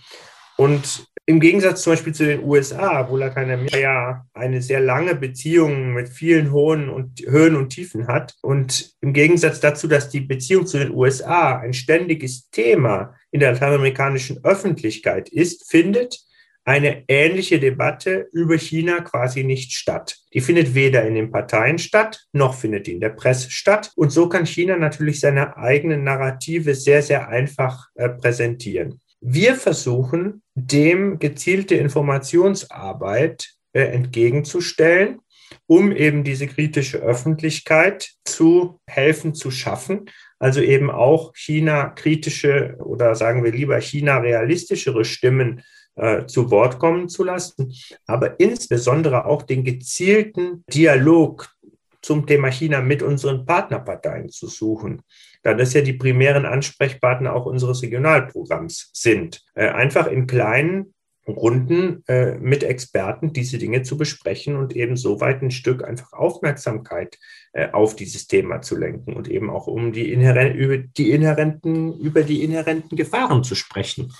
Und 0.57 1.10
im 1.25 1.39
Gegensatz 1.39 1.83
zum 1.83 1.93
Beispiel 1.93 2.13
zu 2.13 2.25
den 2.25 2.43
USA, 2.43 3.07
wo 3.09 3.15
Lateinamerika 3.15 3.77
ja 3.77 4.25
eine 4.33 4.61
sehr 4.61 4.79
lange 4.79 5.15
Beziehung 5.15 5.93
mit 5.93 6.09
vielen 6.09 6.51
hohen 6.51 6.89
und 6.89 7.21
Höhen 7.21 7.55
und 7.55 7.69
Tiefen 7.69 8.07
hat. 8.07 8.35
Und 8.41 8.93
im 9.01 9.13
Gegensatz 9.13 9.59
dazu, 9.59 9.87
dass 9.87 10.09
die 10.09 10.21
Beziehung 10.21 10.65
zu 10.65 10.79
den 10.79 10.91
USA 10.91 11.59
ein 11.59 11.73
ständiges 11.73 12.49
Thema 12.49 13.13
in 13.29 13.39
der 13.39 13.53
lateinamerikanischen 13.53 14.43
Öffentlichkeit 14.43 15.29
ist, 15.29 15.69
findet 15.69 16.19
eine 16.63 17.05
ähnliche 17.07 17.59
Debatte 17.59 18.27
über 18.33 18.57
China 18.57 19.01
quasi 19.01 19.43
nicht 19.43 19.73
statt. 19.73 20.17
Die 20.33 20.41
findet 20.41 20.75
weder 20.75 21.03
in 21.03 21.15
den 21.15 21.31
Parteien 21.31 21.79
statt, 21.79 22.25
noch 22.33 22.55
findet 22.55 22.87
die 22.87 22.93
in 22.93 22.99
der 22.99 23.09
Presse 23.09 23.49
statt. 23.49 23.91
Und 23.95 24.11
so 24.11 24.29
kann 24.29 24.45
China 24.45 24.77
natürlich 24.77 25.19
seine 25.19 25.57
eigenen 25.57 26.03
Narrative 26.03 26.75
sehr, 26.75 27.01
sehr 27.01 27.29
einfach 27.29 27.87
äh, 27.95 28.09
präsentieren. 28.09 28.99
Wir 29.21 29.55
versuchen, 29.55 30.41
dem 30.55 31.19
gezielte 31.19 31.75
Informationsarbeit 31.75 33.51
äh, 33.73 33.83
entgegenzustellen, 33.83 35.21
um 35.67 35.91
eben 35.91 36.23
diese 36.23 36.47
kritische 36.47 36.97
Öffentlichkeit 36.97 38.11
zu 38.25 38.79
helfen 38.87 39.33
zu 39.33 39.51
schaffen. 39.51 40.09
Also 40.39 40.61
eben 40.61 40.89
auch 40.89 41.33
China 41.35 41.89
kritische 41.89 42.75
oder 42.79 43.15
sagen 43.15 43.43
wir 43.43 43.51
lieber 43.51 43.79
China 43.79 44.17
realistischere 44.17 45.05
Stimmen 45.05 45.61
äh, 45.95 46.25
zu 46.25 46.51
Wort 46.51 46.79
kommen 46.79 47.09
zu 47.09 47.23
lassen, 47.23 47.73
aber 48.07 48.39
insbesondere 48.39 49.25
auch 49.25 49.43
den 49.43 49.63
gezielten 49.63 50.63
Dialog 50.73 51.53
zum 52.01 52.25
Thema 52.25 52.49
China 52.49 52.81
mit 52.81 53.03
unseren 53.03 53.45
Partnerparteien 53.45 54.29
zu 54.29 54.47
suchen, 54.47 55.01
da 55.43 55.53
das 55.53 55.73
ja 55.73 55.81
die 55.81 55.93
primären 55.93 56.45
Ansprechpartner 56.45 57.33
auch 57.33 57.45
unseres 57.45 57.81
Regionalprogramms 57.81 58.91
sind. 58.93 59.43
Äh, 59.55 59.69
einfach 59.69 60.07
in 60.07 60.27
kleinen 60.27 60.93
Runden 61.27 62.03
äh, 62.07 62.37
mit 62.39 62.63
Experten 62.63 63.31
diese 63.31 63.57
Dinge 63.57 63.83
zu 63.83 63.97
besprechen 63.97 64.55
und 64.55 64.75
eben 64.75 64.97
so 64.97 65.21
weit 65.21 65.41
ein 65.41 65.51
Stück 65.51 65.83
einfach 65.83 66.13
Aufmerksamkeit 66.13 67.17
äh, 67.53 67.69
auf 67.71 67.95
dieses 67.95 68.27
Thema 68.27 68.61
zu 68.61 68.75
lenken 68.75 69.13
und 69.13 69.29
eben 69.29 69.49
auch 69.49 69.67
um 69.67 69.93
die, 69.93 70.11
inhärent, 70.11 70.55
über, 70.55 70.77
die 70.77 71.11
inhärenten, 71.11 71.99
über 71.99 72.23
die 72.23 72.43
inhärenten 72.43 72.97
Gefahren 72.97 73.43
zu 73.43 73.55
sprechen. 73.55 74.11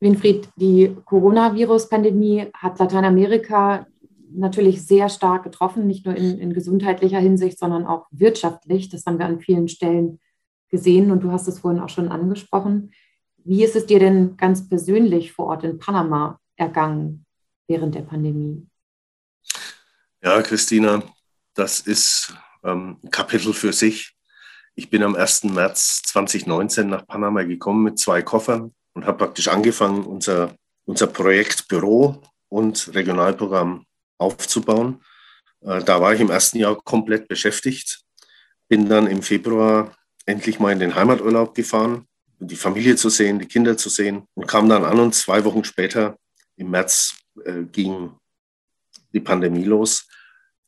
Winfried, 0.00 0.48
die 0.56 0.94
Coronavirus-Pandemie 1.04 2.46
hat 2.54 2.78
Lateinamerika 2.78 3.86
natürlich 4.34 4.84
sehr 4.84 5.08
stark 5.08 5.44
getroffen, 5.44 5.86
nicht 5.86 6.06
nur 6.06 6.16
in, 6.16 6.38
in, 6.38 6.52
gesundheitlicher 6.52 7.18
Hinsicht, 7.18 7.58
sondern 7.58 7.86
auch 7.86 8.06
wirtschaftlich. 8.10 8.88
Das 8.88 9.06
haben 9.06 9.18
wir 9.18 9.26
an 9.26 9.40
vielen 9.40 9.68
Stellen 9.68 10.18
gesehen 10.72 11.12
und 11.12 11.20
du 11.22 11.30
hast 11.30 11.46
es 11.46 11.60
vorhin 11.60 11.80
auch 11.80 11.90
schon 11.90 12.08
angesprochen. 12.08 12.92
Wie 13.44 13.62
ist 13.62 13.76
es 13.76 13.86
dir 13.86 14.00
denn 14.00 14.36
ganz 14.36 14.68
persönlich 14.68 15.32
vor 15.32 15.46
Ort 15.46 15.64
in 15.64 15.78
Panama 15.78 16.40
ergangen 16.56 17.26
während 17.68 17.94
der 17.94 18.02
Pandemie? 18.02 18.66
Ja, 20.22 20.40
Christina, 20.42 21.02
das 21.54 21.80
ist 21.80 22.34
ähm, 22.64 22.98
ein 23.04 23.10
Kapitel 23.10 23.52
für 23.52 23.72
sich. 23.72 24.16
Ich 24.74 24.88
bin 24.88 25.02
am 25.02 25.14
1. 25.14 25.44
März 25.44 26.02
2019 26.04 26.88
nach 26.88 27.06
Panama 27.06 27.42
gekommen 27.42 27.82
mit 27.84 27.98
zwei 27.98 28.22
Koffern 28.22 28.72
und 28.94 29.04
habe 29.04 29.18
praktisch 29.18 29.48
angefangen, 29.48 30.04
unser, 30.04 30.54
unser 30.86 31.08
Projekt 31.08 31.68
Büro 31.68 32.22
und 32.48 32.94
Regionalprogramm 32.94 33.84
aufzubauen. 34.18 35.02
Äh, 35.60 35.82
da 35.82 36.00
war 36.00 36.14
ich 36.14 36.20
im 36.20 36.30
ersten 36.30 36.58
Jahr 36.58 36.76
komplett 36.76 37.28
beschäftigt, 37.28 38.02
bin 38.68 38.88
dann 38.88 39.06
im 39.08 39.22
Februar 39.22 39.94
endlich 40.26 40.58
mal 40.60 40.72
in 40.72 40.78
den 40.78 40.94
Heimaturlaub 40.94 41.54
gefahren, 41.54 42.06
die 42.38 42.56
Familie 42.56 42.96
zu 42.96 43.08
sehen, 43.08 43.38
die 43.38 43.46
Kinder 43.46 43.76
zu 43.76 43.88
sehen 43.88 44.24
und 44.34 44.46
kam 44.46 44.68
dann 44.68 44.84
an 44.84 44.98
und 44.98 45.14
zwei 45.14 45.44
Wochen 45.44 45.64
später, 45.64 46.16
im 46.56 46.70
März, 46.70 47.14
äh, 47.44 47.62
ging 47.70 48.10
die 49.12 49.20
Pandemie 49.20 49.64
los. 49.64 50.08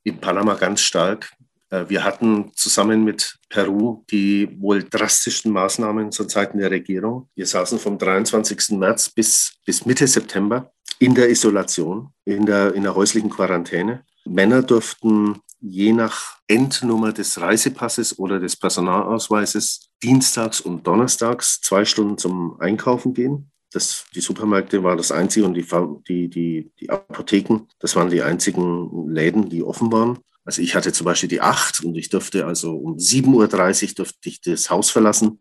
In 0.03 0.19
Panama 0.19 0.55
ganz 0.55 0.81
stark. 0.81 1.31
Äh, 1.71 1.85
wir 1.89 2.05
hatten 2.05 2.53
zusammen 2.55 3.05
mit 3.05 3.39
Peru 3.49 4.05
die 4.11 4.49
wohl 4.61 4.85
drastischsten 4.85 5.53
Maßnahmen 5.53 6.13
zu 6.13 6.25
Zeiten 6.27 6.59
der 6.59 6.71
Regierung. 6.71 7.29
Wir 7.35 7.47
saßen 7.47 7.79
vom 7.79 7.99
23. 7.99 8.79
März 8.79 9.11
bis, 9.11 9.55
bis 9.65 9.87
Mitte 9.87 10.07
September 10.07 10.73
in 10.99 11.15
der 11.15 11.31
Isolation, 11.31 12.11
in 12.25 12.47
der, 12.47 12.75
in 12.75 12.83
der 12.83 12.95
häuslichen 12.95 13.31
Quarantäne. 13.31 14.05
Männer 14.25 14.63
durften 14.63 15.41
je 15.67 15.93
nach 15.93 16.37
Endnummer 16.47 17.13
des 17.13 17.41
Reisepasses 17.41 18.19
oder 18.19 18.39
des 18.39 18.57
Personalausweises 18.57 19.89
dienstags 20.03 20.61
und 20.61 20.87
donnerstags 20.87 21.61
zwei 21.61 21.85
Stunden 21.85 22.19
zum 22.19 22.61
Einkaufen 22.61 23.15
gehen. 23.15 23.51
Das, 23.73 24.05
die 24.15 24.21
Supermärkte 24.21 24.83
waren 24.85 24.99
das 24.99 25.11
einzige 25.11 25.47
und 25.47 25.55
die, 25.55 25.67
die, 26.07 26.29
die, 26.29 26.73
die 26.79 26.91
Apotheken, 26.91 27.67
das 27.81 27.97
waren 27.97 28.11
die 28.11 28.23
einzigen 28.23 29.09
Läden, 29.09 29.49
die 29.49 29.65
offen 29.65 29.91
waren. 29.91 30.19
Also 30.45 30.61
ich 30.61 30.75
hatte 30.75 30.93
zum 30.93 31.07
Beispiel 31.07 31.31
die 31.31 31.41
acht 31.41 31.83
und 31.83 31.97
ich 31.97 32.11
durfte 32.11 32.45
also 32.45 32.77
um 32.77 32.99
7.30 32.99 33.89
Uhr 33.89 33.95
durfte 33.95 34.29
ich 34.29 34.43
das 34.43 34.69
Haus 34.69 34.91
verlassen 34.91 35.41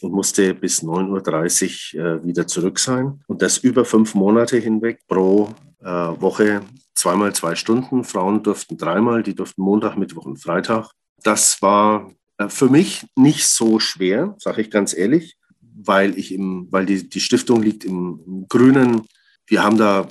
und 0.00 0.12
musste 0.12 0.54
bis 0.54 0.82
9.30 0.82 1.96
Uhr 1.96 2.04
äh, 2.04 2.24
wieder 2.24 2.46
zurück 2.46 2.78
sein. 2.78 3.20
Und 3.26 3.42
das 3.42 3.58
über 3.58 3.84
fünf 3.84 4.14
Monate 4.14 4.58
hinweg 4.58 5.00
pro 5.08 5.48
äh, 5.80 5.86
Woche 5.86 6.62
zweimal 6.94 7.34
zwei 7.34 7.54
Stunden. 7.54 8.04
Frauen 8.04 8.42
durften 8.42 8.76
dreimal, 8.76 9.22
die 9.22 9.34
durften 9.34 9.62
Montag, 9.62 9.96
Mittwoch 9.96 10.26
und 10.26 10.38
Freitag. 10.38 10.90
Das 11.22 11.60
war 11.62 12.12
äh, 12.38 12.48
für 12.48 12.68
mich 12.68 13.06
nicht 13.16 13.46
so 13.46 13.78
schwer, 13.78 14.34
sage 14.38 14.62
ich 14.62 14.70
ganz 14.70 14.96
ehrlich, 14.96 15.36
weil 15.60 16.18
ich 16.18 16.32
im, 16.32 16.68
weil 16.70 16.86
die, 16.86 17.08
die 17.08 17.20
Stiftung 17.20 17.62
liegt 17.62 17.84
im, 17.84 18.20
im 18.26 18.48
Grünen. 18.48 19.02
Wir 19.46 19.62
haben 19.62 19.78
da 19.78 20.08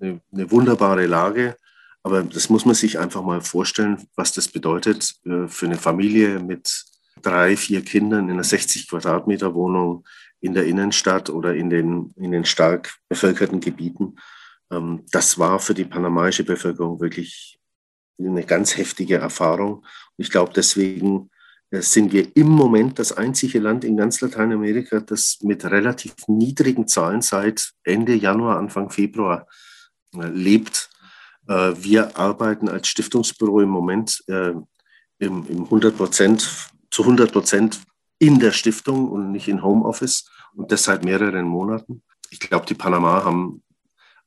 eine, 0.00 0.20
eine 0.32 0.50
wunderbare 0.50 1.06
Lage. 1.06 1.56
Aber 2.02 2.22
das 2.22 2.50
muss 2.50 2.64
man 2.64 2.76
sich 2.76 3.00
einfach 3.00 3.22
mal 3.22 3.40
vorstellen, 3.40 4.06
was 4.14 4.30
das 4.30 4.46
bedeutet 4.46 5.16
für 5.48 5.66
eine 5.66 5.76
Familie 5.76 6.38
mit 6.38 6.84
drei, 7.26 7.56
vier 7.56 7.82
Kindern 7.82 8.28
in 8.28 8.34
einer 8.34 8.44
60 8.44 8.88
Quadratmeter 8.88 9.54
Wohnung 9.54 10.04
in 10.40 10.54
der 10.54 10.66
Innenstadt 10.66 11.28
oder 11.30 11.54
in 11.54 11.70
den, 11.70 12.12
in 12.16 12.30
den 12.30 12.44
stark 12.44 12.94
bevölkerten 13.08 13.60
Gebieten. 13.60 14.16
Ähm, 14.70 15.04
das 15.10 15.38
war 15.38 15.58
für 15.58 15.74
die 15.74 15.84
panamaische 15.84 16.44
Bevölkerung 16.44 17.00
wirklich 17.00 17.58
eine 18.18 18.44
ganz 18.44 18.76
heftige 18.76 19.16
Erfahrung. 19.16 19.84
Ich 20.16 20.30
glaube, 20.30 20.52
deswegen 20.54 21.30
äh, 21.70 21.82
sind 21.82 22.12
wir 22.12 22.34
im 22.36 22.48
Moment 22.48 22.98
das 22.98 23.12
einzige 23.12 23.58
Land 23.58 23.84
in 23.84 23.96
ganz 23.96 24.20
Lateinamerika, 24.20 25.00
das 25.00 25.38
mit 25.42 25.64
relativ 25.64 26.14
niedrigen 26.28 26.86
Zahlen 26.86 27.22
seit 27.22 27.72
Ende 27.82 28.14
Januar, 28.14 28.58
Anfang 28.58 28.90
Februar 28.90 29.46
äh, 30.14 30.28
lebt. 30.28 30.90
Äh, 31.48 31.72
wir 31.76 32.16
arbeiten 32.16 32.68
als 32.68 32.88
Stiftungsbüro 32.88 33.60
im 33.60 33.70
Moment 33.70 34.22
im 35.18 35.38
100 35.48 35.96
Prozent, 35.96 36.70
zu 36.96 37.02
100 37.02 37.30
Prozent 37.30 37.82
in 38.18 38.38
der 38.38 38.52
Stiftung 38.52 39.10
und 39.10 39.30
nicht 39.30 39.48
in 39.48 39.62
Homeoffice 39.62 40.30
und 40.54 40.72
das 40.72 40.84
seit 40.84 41.04
mehreren 41.04 41.44
Monaten. 41.44 42.02
Ich 42.30 42.40
glaube, 42.40 42.64
die 42.64 42.72
Panama 42.72 43.22
haben 43.22 43.62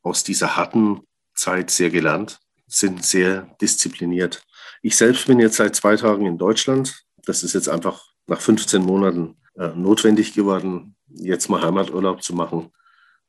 aus 0.03 0.23
dieser 0.23 0.55
harten 0.55 0.99
Zeit 1.34 1.71
sehr 1.71 1.89
gelernt, 1.89 2.39
sind 2.67 3.03
sehr 3.03 3.55
diszipliniert. 3.60 4.43
Ich 4.84 4.95
selbst 4.95 5.25
bin 5.25 5.39
jetzt 5.39 5.55
seit 5.55 5.75
zwei 5.75 5.95
Tagen 5.95 6.27
in 6.27 6.38
Deutschland. 6.38 7.05
Das 7.25 7.41
ist 7.41 7.53
jetzt 7.53 7.69
einfach 7.69 8.05
nach 8.27 8.39
15 8.39 8.84
Monaten 8.84 9.38
äh, 9.55 9.69
notwendig 9.69 10.36
geworden, 10.36 10.95
jetzt 11.08 11.49
mal 11.49 11.63
Heimaturlaub 11.63 12.21
zu 12.21 12.36
machen 12.36 12.71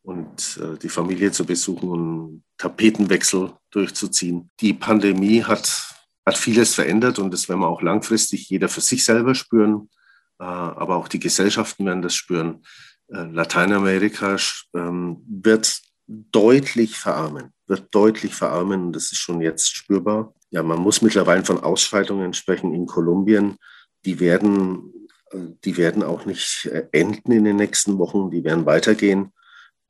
und 0.02 0.60
äh, 0.62 0.76
die 0.76 0.90
Familie 0.90 1.32
zu 1.32 1.46
besuchen 1.46 1.88
und 1.88 2.44
Tapetenwechsel 2.58 3.54
durchzuziehen. 3.70 4.50
Die 4.60 4.74
Pandemie 4.74 5.42
hat, 5.42 5.94
hat 6.30 6.38
vieles 6.38 6.74
verändert 6.74 7.18
und 7.18 7.32
das 7.32 7.48
werden 7.48 7.60
wir 7.60 7.68
auch 7.68 7.82
langfristig 7.82 8.48
jeder 8.48 8.68
für 8.68 8.80
sich 8.80 9.04
selber 9.04 9.34
spüren, 9.34 9.90
äh, 10.38 10.44
aber 10.44 10.96
auch 10.96 11.08
die 11.08 11.18
Gesellschaften 11.18 11.84
werden 11.86 12.02
das 12.02 12.14
spüren. 12.14 12.62
Äh, 13.08 13.24
Lateinamerika 13.32 14.36
ähm, 14.74 15.22
wird 15.26 15.82
deutlich 16.06 16.96
verarmen, 16.96 17.52
wird 17.66 17.92
deutlich 17.92 18.34
verarmen 18.34 18.86
und 18.86 18.92
das 18.92 19.10
ist 19.10 19.18
schon 19.18 19.40
jetzt 19.40 19.74
spürbar. 19.74 20.32
Ja, 20.50 20.62
man 20.62 20.78
muss 20.78 21.02
mittlerweile 21.02 21.44
von 21.44 21.58
Ausschreitungen 21.58 22.32
sprechen 22.32 22.74
in 22.74 22.86
Kolumbien. 22.86 23.56
Die 24.04 24.20
werden, 24.20 24.92
äh, 25.32 25.38
die 25.64 25.76
werden 25.76 26.04
auch 26.04 26.26
nicht 26.26 26.70
enden 26.92 27.32
in 27.32 27.44
den 27.44 27.56
nächsten 27.56 27.98
Wochen, 27.98 28.30
die 28.30 28.44
werden 28.44 28.66
weitergehen. 28.66 29.32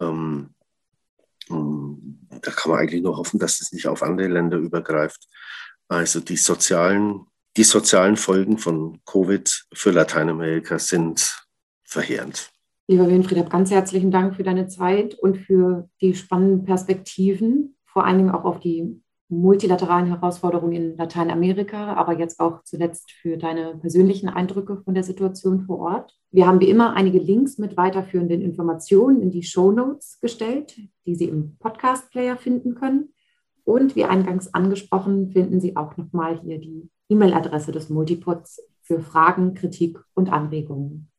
Ähm, 0.01 0.55
ähm, 1.51 2.19
da 2.31 2.51
kann 2.51 2.73
man 2.73 2.81
eigentlich 2.81 3.03
nur 3.03 3.19
hoffen, 3.19 3.39
dass 3.39 3.61
es 3.61 3.73
nicht 3.73 3.87
auf 3.87 4.03
andere 4.03 4.29
Länder 4.29 4.57
übergreift. 4.57 5.29
Also 5.91 6.21
die 6.21 6.37
sozialen, 6.37 7.27
die 7.57 7.65
sozialen 7.65 8.17
Folgen 8.17 8.59
von 8.59 9.01
Covid 9.07 9.67
für 9.73 9.91
Lateinamerika 9.91 10.79
sind 10.79 11.45
verheerend. 11.83 12.53
Lieber 12.87 13.09
Winfried, 13.09 13.51
ganz 13.51 13.73
herzlichen 13.73 14.13
Dank 14.13 14.37
für 14.37 14.45
deine 14.45 14.69
Zeit 14.69 15.15
und 15.15 15.39
für 15.39 15.89
die 16.01 16.15
spannenden 16.15 16.65
Perspektiven, 16.65 17.77
vor 17.87 18.05
allen 18.05 18.19
Dingen 18.19 18.31
auch 18.31 18.45
auf 18.45 18.61
die 18.61 19.03
multilateralen 19.29 20.07
Herausforderungen 20.07 20.73
in 20.73 20.97
Lateinamerika, 20.97 21.95
aber 21.95 22.17
jetzt 22.19 22.39
auch 22.39 22.63
zuletzt 22.63 23.11
für 23.11 23.37
deine 23.37 23.77
persönlichen 23.77 24.29
Eindrücke 24.29 24.83
von 24.85 24.95
der 24.95 25.05
Situation 25.05 25.63
vor 25.67 25.81
Ort. 25.81 26.17
Wir 26.31 26.47
haben 26.47 26.61
wie 26.61 26.71
immer 26.71 26.95
einige 26.95 27.19
Links 27.19 27.59
mit 27.59 27.77
weiterführenden 27.77 28.43
Informationen 28.43 29.21
in 29.21 29.33
die 29.33 29.43
Show 29.43 29.73
Notes 29.73 30.19
gestellt, 30.21 30.77
die 31.05 31.17
Sie 31.17 31.27
im 31.27 31.57
Podcast-Player 31.59 32.37
finden 32.37 32.77
können. 32.77 33.13
Und 33.65 33.97
wie 33.97 34.05
eingangs 34.05 34.53
angesprochen, 34.55 35.31
finden 35.31 35.61
Sie 35.61 35.77
auch 35.77 35.97
nochmal 35.97 36.41
hier 36.41 36.59
die 36.59 36.89
E-Mail-Adresse 37.09 37.73
des 37.73 37.89
Multipods 37.89 38.63
für 38.83 39.01
Fragen, 39.01 39.55
Kritik 39.55 39.99
und 40.15 40.33
Anregungen. 40.33 41.11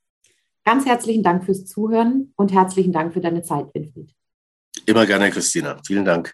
Ganz 0.65 0.85
herzlichen 0.85 1.23
Dank 1.23 1.45
fürs 1.45 1.65
Zuhören 1.65 2.33
und 2.35 2.51
herzlichen 2.51 2.91
Dank 2.91 3.13
für 3.13 3.21
deine 3.21 3.43
Zeit, 3.43 3.73
Winfried. 3.73 4.13
Immer 4.85 5.05
gerne, 5.05 5.29
Christina. 5.31 5.79
Vielen 5.85 6.05
Dank. 6.05 6.33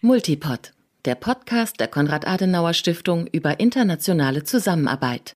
Multipod, 0.00 0.74
der 1.04 1.14
Podcast 1.14 1.80
der 1.80 1.88
Konrad-Adenauer-Stiftung 1.88 3.26
über 3.28 3.60
internationale 3.60 4.44
Zusammenarbeit. 4.44 5.34